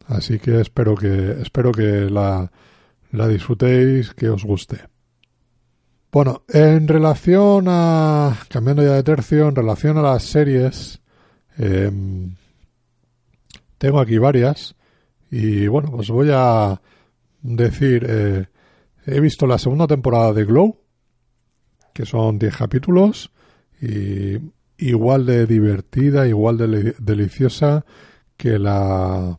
[0.07, 2.51] Así que espero que espero que la
[3.17, 4.81] la disfrutéis, que os guste.
[6.13, 11.01] Bueno, en relación a, cambiando ya de tercio, en relación a las series,
[11.57, 12.35] Em,
[13.79, 14.75] tengo aquí varias
[15.31, 16.81] y bueno, pues voy a
[17.43, 18.47] decir, eh,
[19.07, 20.81] he visto la segunda temporada de Glow,
[21.93, 23.31] que son 10 capítulos
[23.81, 24.39] y
[24.79, 27.85] igual de divertida, igual de deliciosa
[28.37, 29.39] que la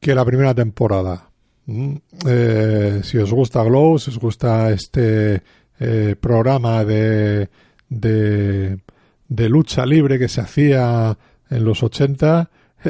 [0.00, 1.27] que la primera temporada.
[1.68, 1.96] Mm,
[2.26, 5.42] eh, si os gusta Glow, si os gusta este
[5.78, 7.50] eh, programa de,
[7.90, 11.18] de, lucha libre que se hacía
[11.50, 12.48] en los 80,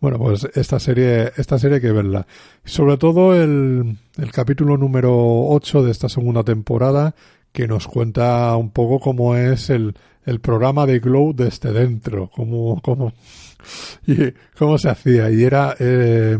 [0.00, 2.24] bueno, pues esta serie, esta serie hay que verla.
[2.64, 5.12] Sobre todo el, el capítulo número
[5.48, 7.16] 8 de esta segunda temporada,
[7.50, 12.80] que nos cuenta un poco cómo es el, el programa de Glow desde dentro, cómo,
[12.80, 13.12] cómo,
[14.06, 14.14] y
[14.56, 15.32] cómo se hacía.
[15.32, 16.38] Y era eh,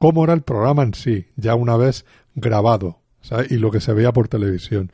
[0.00, 3.00] cómo era el programa en sí, ya una vez grabado,
[3.50, 4.90] y lo que se veía por televisión.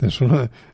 [0.00, 0.20] Es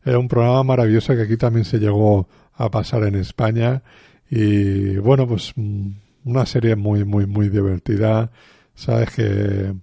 [0.05, 3.83] era un programa maravilloso que aquí también se llegó a pasar en España.
[4.31, 5.89] Y bueno, pues mm,
[6.25, 8.31] una serie muy, muy, muy divertida.
[8.77, 9.75] Sabes que,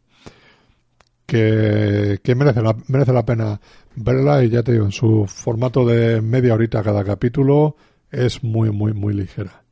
[1.26, 3.60] que, que merece, la, merece la pena
[3.96, 7.76] verla y ya te digo, en su formato de media horita cada capítulo
[8.10, 9.64] es muy, muy, muy ligera.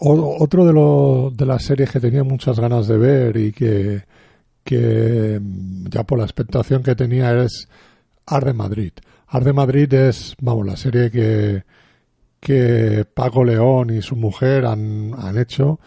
[0.00, 4.04] Otro de, lo, de las series que tenía muchas ganas de ver y que,
[4.62, 5.40] que
[5.88, 7.68] ya por la expectación que tenía es
[8.26, 8.92] Arde Madrid.
[9.28, 11.64] Arde Madrid es, vamos, la serie que,
[12.40, 15.80] que Paco León y su mujer han, han hecho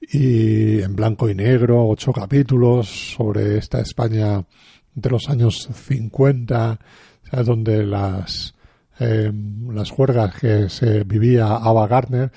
[0.00, 4.44] y en blanco y negro, ocho capítulos sobre esta España
[4.94, 6.78] de los años 50,
[7.44, 8.54] donde las,
[9.00, 9.30] eh,
[9.70, 12.32] las juergas que se vivía Ava Gardner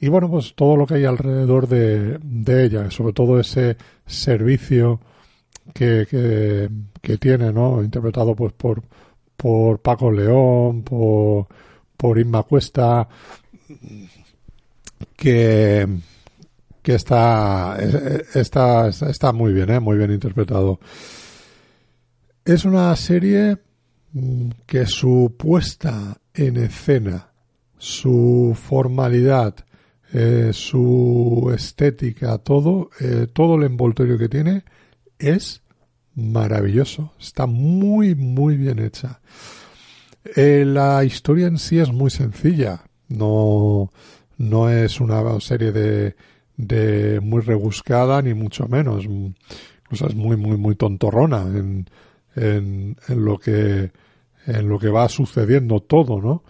[0.00, 3.76] y bueno, pues todo lo que hay alrededor de, de ella, sobre todo ese
[4.06, 5.00] servicio
[5.72, 6.06] que,
[7.02, 7.82] que, tiene, ¿no?
[7.82, 8.82] Interpretado pues por,
[9.36, 11.46] por Paco León, por,
[11.96, 13.08] por Inma Cuesta,
[15.16, 15.88] que,
[16.82, 17.76] que está,
[18.34, 19.80] está, está muy bien, ¿eh?
[19.80, 20.78] muy bien interpretado.
[22.44, 23.58] Es una serie
[24.12, 27.30] mm, que su puesta en escena,
[27.78, 29.65] su formalidad,
[30.12, 34.64] eh, su estética, todo, eh, todo el envoltorio que tiene
[35.18, 35.62] es
[36.14, 37.12] maravilloso.
[37.18, 39.20] Está muy, muy bien hecha.
[40.36, 42.84] Eh, la historia en sí es muy sencilla.
[43.08, 43.92] No,
[44.38, 46.16] no es una serie de,
[46.56, 49.04] de muy rebuscada, ni mucho menos.
[49.90, 51.88] es muy, muy, muy tontorrona en,
[52.34, 53.90] en, en, lo que
[54.46, 56.44] en lo que va sucediendo todo, ¿no?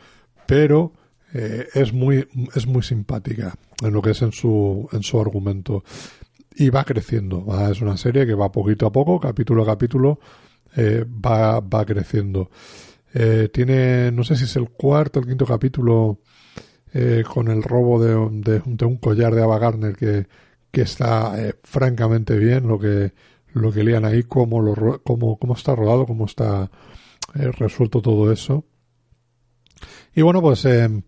[0.47, 0.93] Pero
[1.39, 5.85] eh, es muy es muy simpática en lo que es en su en su argumento
[6.55, 7.45] y va creciendo.
[7.71, 10.19] Es una serie que va poquito a poco, capítulo a capítulo,
[10.77, 12.51] eh, va va creciendo.
[13.13, 16.21] Eh, tiene no sé si es el cuarto o el quinto capítulo
[17.29, 20.27] con el robo de, de, un collar de Ava Gardner que
[20.71, 23.13] que está francamente bien lo que
[23.57, 26.71] lo que lean ahí, cómo, lo, cómo, cómo está rodado, cómo está
[27.35, 28.65] eh, resuelto todo eso.
[30.15, 31.03] Y bueno, pues em,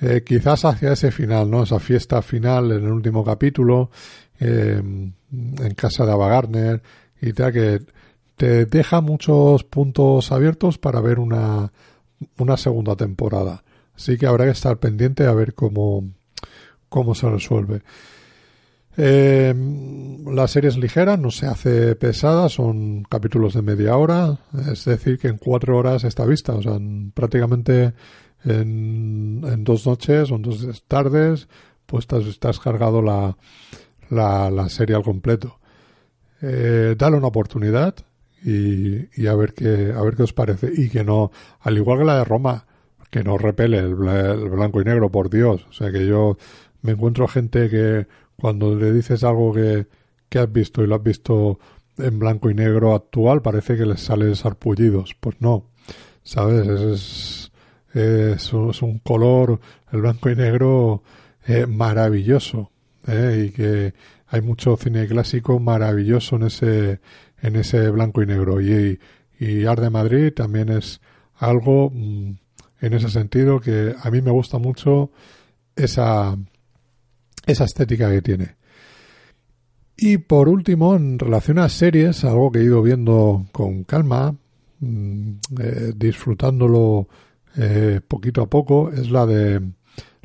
[0.00, 1.62] eh, quizás hacia ese final, ¿no?
[1.62, 3.90] Esa fiesta final en el último capítulo,
[4.38, 6.82] em, en casa de Ava Gardner,
[7.20, 7.80] y tal, que
[8.36, 11.72] te deja muchos puntos abiertos para ver una,
[12.38, 13.64] una segunda temporada.
[13.96, 16.04] Así que habrá que estar pendiente a ver cómo,
[16.88, 17.82] cómo se resuelve.
[18.98, 19.54] Eh,
[20.26, 24.38] la serie es ligera, no se hace pesada, son capítulos de media hora,
[24.70, 26.78] es decir, que en cuatro horas está vista, o sea,
[27.12, 27.92] prácticamente
[28.46, 31.48] en, dos noches o en dos tardes,
[31.86, 33.36] pues estás, cargado la,
[34.10, 35.58] la, serie al completo.
[36.42, 37.94] Eh, dale una oportunidad
[38.44, 41.30] y, y, a ver qué a ver qué os parece y que no,
[41.60, 42.66] al igual que la de Roma,
[43.10, 46.36] que no repele el, el blanco y negro, por Dios, o sea que yo
[46.82, 49.86] me encuentro gente que cuando le dices algo que,
[50.28, 51.58] que has visto y lo has visto
[51.98, 55.16] en blanco y negro actual, parece que les salen sarpullidos.
[55.18, 55.70] Pues no,
[56.22, 56.66] ¿sabes?
[56.66, 57.52] Es,
[57.96, 59.60] es, es un color,
[59.92, 61.02] el blanco y negro,
[61.46, 62.70] eh, maravilloso.
[63.06, 63.94] Eh, y que
[64.28, 67.00] hay mucho cine clásico maravilloso en ese,
[67.40, 68.60] en ese blanco y negro.
[68.60, 68.98] Y,
[69.38, 71.00] y Art Madrid también es
[71.36, 72.32] algo mm,
[72.80, 75.10] en ese sentido que a mí me gusta mucho
[75.74, 76.36] esa,
[77.46, 78.56] esa estética que tiene.
[79.96, 84.34] Y por último, en relación a series, algo que he ido viendo con calma,
[84.80, 85.30] mm,
[85.60, 87.08] eh, disfrutándolo
[87.56, 89.60] eh, poquito a poco, es la de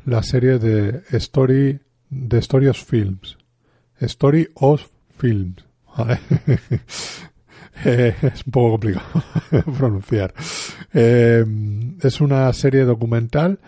[0.04, 1.80] la serie de Story,
[2.10, 3.36] de Story of Films.
[4.00, 4.86] Story of
[5.18, 5.64] Films.
[7.84, 9.04] Eh, es un poco complicado
[9.78, 10.32] pronunciar.
[10.92, 13.58] es una serie documental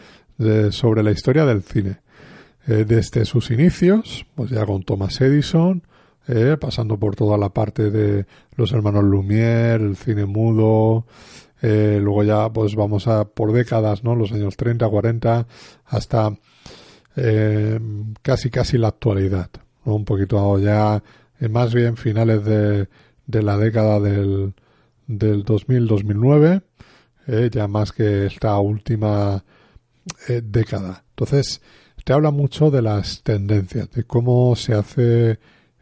[0.70, 1.98] sobre la historia del cine.
[2.66, 5.82] Eh, desde sus inicios, pues ya con Thomas Edison,
[6.26, 8.24] eh, pasando por toda la parte de
[8.56, 11.06] los hermanos Lumière, el cine mudo,
[11.66, 14.14] eh, luego ya pues vamos a por décadas, ¿no?
[14.14, 15.46] Los años 30, 40,
[15.86, 16.36] hasta
[18.22, 19.48] casi casi la actualidad.
[19.84, 21.00] Un poquito ya,
[21.48, 22.88] más bien finales de,
[23.26, 24.52] de la década del,
[25.06, 26.62] del 2000-2009,
[27.52, 29.44] ya más que esta última
[30.26, 31.04] década.
[31.10, 31.62] Entonces,
[32.04, 35.38] te habla mucho de las tendencias, de cómo se hace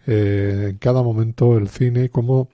[0.07, 2.49] eh, en cada momento el cine, cómo,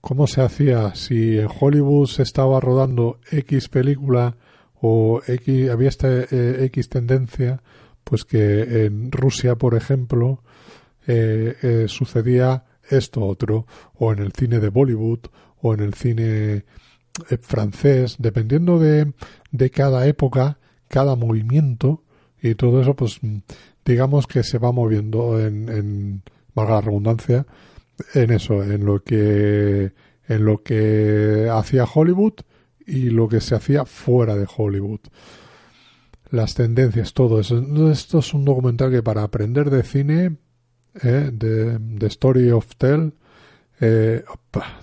[0.00, 4.36] cómo se hacía, si en Hollywood se estaba rodando X película
[4.80, 7.62] o X, había esta eh, X tendencia,
[8.04, 10.42] pues que en Rusia, por ejemplo,
[11.06, 15.20] eh, sucedía esto otro, o en el cine de Bollywood,
[15.60, 16.64] o en el cine
[17.42, 19.12] francés, dependiendo de,
[19.52, 22.02] de cada época, cada movimiento,
[22.42, 23.20] y todo eso, pues
[23.84, 26.22] digamos que se va moviendo en, en
[26.54, 27.46] valga la redundancia,
[28.14, 29.92] en eso, en lo que
[30.30, 32.34] en lo que hacía Hollywood
[32.86, 35.00] y lo que se hacía fuera de Hollywood.
[36.30, 37.60] Las tendencias, todo eso.
[37.90, 40.36] Esto es un documental que para aprender de cine,
[41.02, 43.12] eh, de, de Story of Tell,
[43.80, 44.22] eh,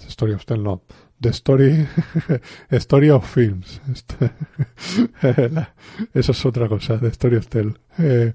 [0.07, 0.83] Story of Tell no,
[1.19, 1.87] The Story,
[2.71, 3.81] Story of Films.
[6.13, 7.79] Eso es otra cosa, The Story of Tell.
[7.97, 8.33] Eh,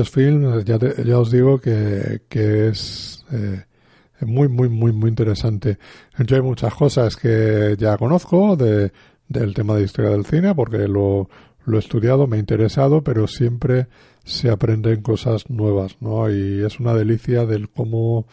[0.00, 3.64] of Films, ya, ya os digo que, que es eh,
[4.20, 5.78] muy, muy, muy, muy interesante.
[6.18, 8.92] Yo hay muchas cosas que ya conozco de,
[9.28, 11.28] del tema de historia del cine, porque lo,
[11.64, 13.88] lo he estudiado, me ha interesado, pero siempre
[14.24, 16.30] se aprenden cosas nuevas, ¿no?
[16.30, 18.26] Y es una delicia del cómo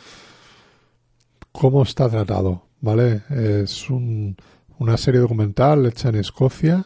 [1.51, 3.23] cómo está tratado, ¿vale?
[3.29, 6.85] Es una serie documental hecha en Escocia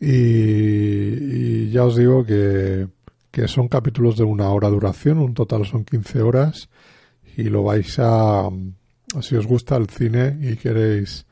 [0.00, 2.88] y, ya os digo que,
[3.36, 6.68] que, son capítulos de una hora duración, un total son 15 horas
[7.36, 8.48] y lo vais a,
[9.20, 11.26] si os gusta el cine y queréis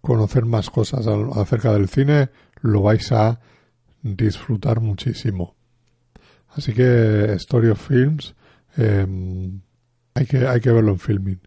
[0.00, 2.30] conocer más cosas acerca del cine,
[2.62, 3.38] lo vais a
[4.02, 5.54] disfrutar muchísimo.
[6.48, 8.34] Así que Story of Films
[8.76, 9.60] em,
[10.14, 11.40] hay que, hay que verlo en filming.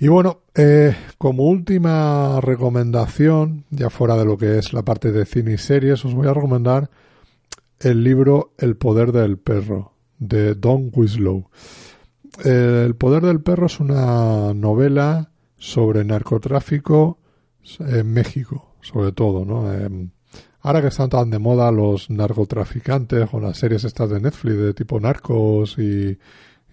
[0.00, 5.26] Y bueno, eh, como última recomendación, ya fuera de lo que es la parte de
[5.26, 6.90] cine y series, os voy a recomendar
[7.82, 11.48] el libro El poder del perro, de Don Winslow.
[12.44, 17.18] El poder del perro es una novela sobre narcotráfico
[17.78, 19.72] en México, sobre todo, ¿no?
[19.72, 20.10] Em,
[20.60, 24.74] ahora que están tan de moda los narcotraficantes o las series estas de Netflix de
[24.74, 26.18] tipo narcos y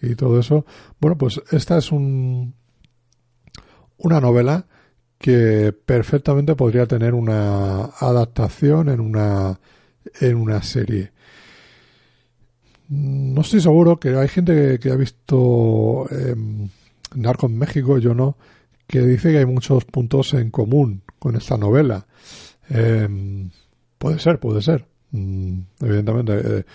[0.01, 0.65] y todo eso.
[0.99, 2.53] Bueno, pues esta es un,
[3.97, 4.65] una novela
[5.17, 9.59] que perfectamente podría tener una adaptación en una,
[10.19, 11.11] en una serie.
[12.89, 16.35] No estoy seguro que hay gente que, ha visto eh,
[17.15, 18.37] Narco en México, yo no,
[18.87, 22.07] que dice que hay muchos puntos en común con esta novela.
[22.69, 23.49] Em,
[23.97, 24.85] puede ser, puede ser.
[25.11, 26.65] Mm, evidentemente,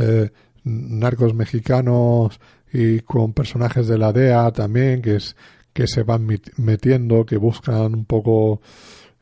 [0.00, 0.30] eh,
[0.64, 2.40] narcos mexicanos
[2.72, 5.36] y con personajes de la DEA también que es
[5.72, 6.26] que se van
[6.56, 8.60] metiendo que buscan un poco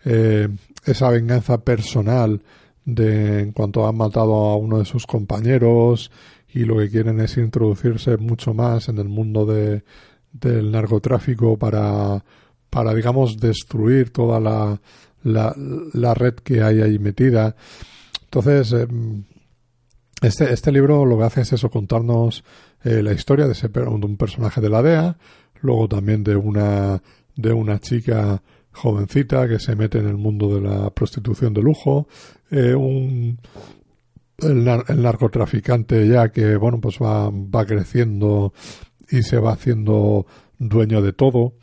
[0.04, 0.48] eh,
[0.84, 2.42] esa venganza personal
[2.88, 6.10] de en cuanto han matado a uno de sus compañeros
[6.48, 9.84] y lo que quieren es introducirse mucho más en el mundo de,
[10.32, 12.24] del narcotráfico para
[12.70, 14.80] para digamos destruir toda la,
[15.22, 15.54] la,
[15.92, 17.56] la red que hay ahí metida.
[18.24, 19.24] Entonces em,
[20.22, 22.42] este, este libro lo que hace es eso, contarnos
[22.84, 25.18] eh, la historia de, ese, de un personaje de la DEA,
[25.60, 27.02] luego también de una,
[27.36, 32.08] de una chica jovencita que se mete en el mundo de la prostitución de lujo,
[32.50, 33.38] eh, un,
[34.38, 38.52] el, narcotraficante ya que, bueno, pues va, va creciendo
[39.10, 40.26] y se va haciendo
[40.58, 41.54] dueño de todo.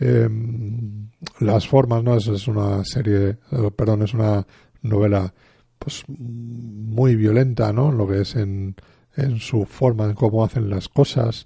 [0.00, 2.16] Em, las formas, ¿no?
[2.16, 4.46] Es, es una serie, eh, perdón, es una
[4.82, 5.32] novela
[5.78, 7.90] pues muy violenta, ¿no?
[7.92, 8.76] Lo que es en,
[9.16, 11.44] en su forma, en cómo hacen las cosas.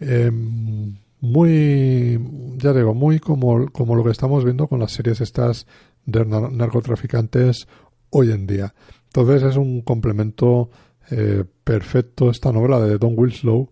[0.00, 2.20] Em, muy,
[2.58, 5.66] ya digo, muy como, como lo que estamos viendo con las series estas
[6.06, 7.68] de narcotraficantes
[8.10, 8.74] hoy en día.
[9.06, 10.70] Entonces es un complemento
[11.10, 13.70] eh, perfecto esta novela de Don Winslow,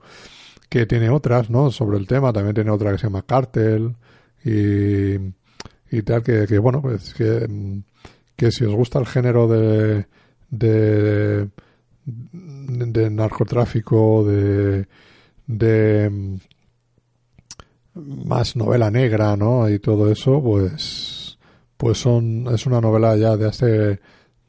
[0.69, 1.71] que tiene otras, ¿no?
[1.71, 3.97] Sobre el tema, también tiene otra que se llama Cartel
[4.45, 5.15] y,
[5.91, 7.83] y tal, que, bueno, pues que em,
[8.37, 10.07] que si os gusta el género de,
[10.51, 11.49] de,
[12.05, 14.87] de narcotráfico, de,
[15.47, 16.37] de mm,
[18.29, 19.69] más novela negra, ¿no?
[19.69, 21.14] Y todo eso, pues
[21.77, 24.01] pues son es una novela ya de hace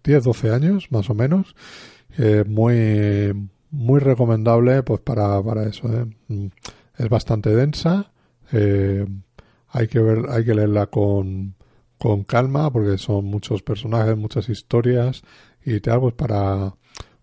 [0.04, 1.56] 10, 12 años, más o menos,
[2.18, 3.34] eh, muy
[3.76, 5.88] muy recomendable pues para, para eso.
[5.94, 6.06] ¿eh?
[6.28, 6.48] Mm,
[6.98, 8.12] es bastante densa,
[8.52, 9.06] eh,
[9.70, 11.56] hay que ver, hay que leerla con,
[11.98, 15.24] con calma porque son muchos personajes, muchas historias
[15.66, 16.76] y tal, pues para,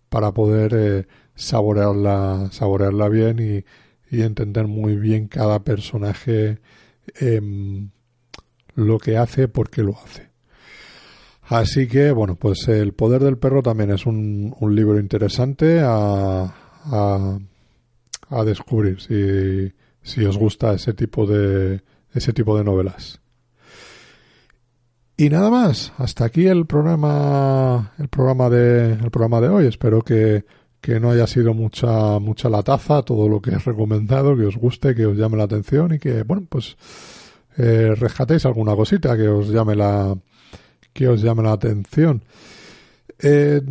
[0.09, 6.59] para poder eh, saborearla, saborearla bien y, y, entender muy bien cada personaje
[7.19, 7.89] em,
[8.75, 10.29] lo que hace, por qué lo hace.
[11.43, 16.53] Así que, bueno, pues El Poder del Perro también es un, un libro interesante a,
[16.85, 17.39] a,
[18.29, 21.81] a descubrir si, si os gusta ese tipo de,
[22.13, 23.19] ese tipo de novelas.
[25.15, 29.67] Y nada más, hasta aquí el programa, el programa de, el programa de hoy.
[29.67, 30.43] Espero que,
[30.81, 34.57] que no haya sido mucha, mucha la taza, todo lo que he recomendado, que os
[34.57, 36.77] guste, que os llame la atención y que, bueno, pues,
[37.57, 40.15] eh, rescatéis alguna cosita que os llame la,
[40.91, 42.23] que os llame la atención.
[43.19, 43.61] Eh,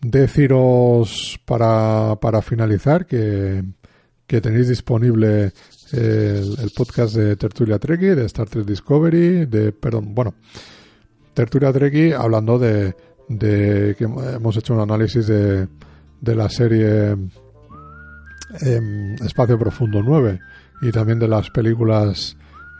[0.00, 3.62] deciros para, para finalizar que,
[4.26, 5.52] que tenéis disponible
[5.92, 10.34] el, podcast de Tertulia Treki, de Star Trek Discovery, de, perdón, bueno,
[11.34, 12.94] Tertulia Treki hablando de,
[13.28, 15.68] de que hemos hecho un análisis de,
[16.20, 17.16] de la serie
[18.60, 20.40] em, Espacio Profundo 9
[20.82, 22.36] y también de las películas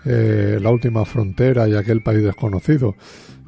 [0.07, 2.95] eh, La Última Frontera y Aquel País Desconocido.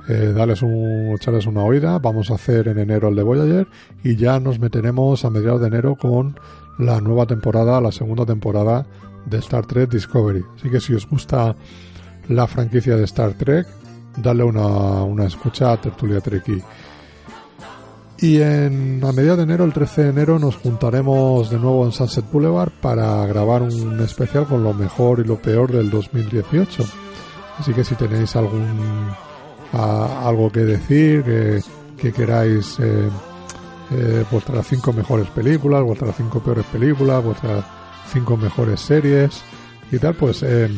[0.08, 1.98] Eh, un, echarles una oída.
[1.98, 3.66] Vamos a hacer en enero el de Voyager
[4.02, 6.38] y ya nos meteremos a mediados de enero con
[6.78, 8.86] la nueva temporada, la segunda temporada
[9.26, 10.44] de Star Trek Discovery.
[10.56, 11.54] Así que si os gusta
[12.28, 13.66] la franquicia de Star Trek,
[14.16, 16.62] dale una, una escucha a Tertulia Treki.
[18.20, 21.92] Y en, a mediados de enero, el 13 de enero, nos juntaremos de nuevo en
[21.92, 26.84] Sunset Boulevard para grabar un especial con lo mejor y lo peor del 2018.
[27.58, 29.12] Así que si tenéis algún
[29.72, 31.60] algo que decir, que,
[31.96, 33.08] que queráis eh,
[33.90, 37.64] eh, vuestras cinco mejores películas, vuestras cinco peores películas, vuestras
[38.12, 39.42] cinco mejores series
[39.92, 40.68] y tal, pues eh,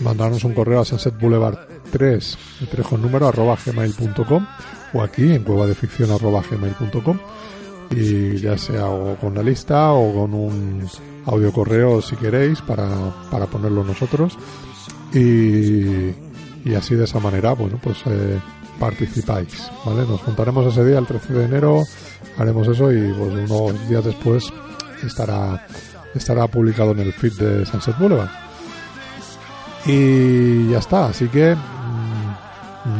[0.00, 1.58] mandarnos un correo a Sunset Boulevard
[1.90, 4.46] 3, el 3 con número, arroba gmail.com
[4.92, 7.18] o aquí en cueva de ficción arroba gmail.com
[7.90, 10.86] y ya sea o con la lista o con un
[11.26, 12.86] audio correo si queréis para,
[13.30, 14.36] para ponerlo nosotros
[15.12, 16.10] y,
[16.64, 18.38] y así de esa manera, bueno, pues eh,
[18.78, 20.02] participáis, ¿vale?
[20.06, 21.82] Nos juntaremos ese día, el 13 de enero,
[22.36, 24.52] haremos eso y pues unos días después
[25.02, 25.66] estará
[26.14, 28.30] estará publicado en el feed de Sunset Boulevard.
[29.86, 31.56] Y ya está, así que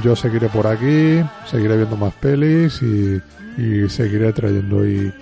[0.02, 3.20] yo seguiré por aquí, seguiré viendo más pelis y,
[3.88, 5.12] seguiré trayendo y,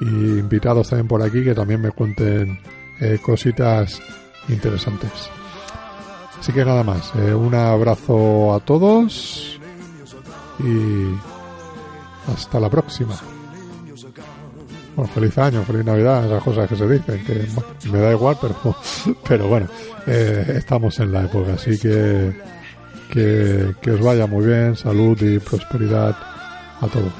[0.00, 2.58] invitados también por aquí que también me cuenten
[3.00, 4.00] eh, cositas
[4.48, 5.30] interesantes.
[6.40, 9.60] Así que nada más, eh, un abrazo a todos
[10.58, 13.14] y hasta la próxima.
[14.96, 17.46] Bueno, feliz año, feliz Navidad, esas cosas que se dicen, que
[17.88, 18.76] me da igual, pero,
[19.28, 19.66] pero bueno,
[20.06, 22.32] eh, estamos en la época, así que,
[23.12, 26.16] que, que os vaya muy bien, salud y prosperidad
[26.80, 27.12] a todos.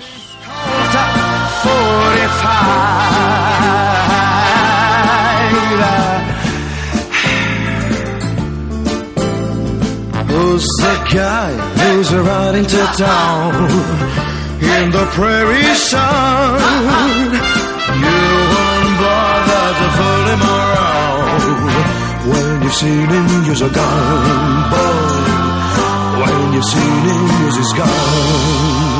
[10.29, 13.55] Who's the guy who's riding to town
[14.61, 16.59] in the prairie sun?
[18.05, 18.19] You
[18.53, 21.43] won't bother to fool him around.
[22.31, 25.32] When you've seen him, you're gone, boy.
[26.23, 28.92] When you've seen him, you're gone.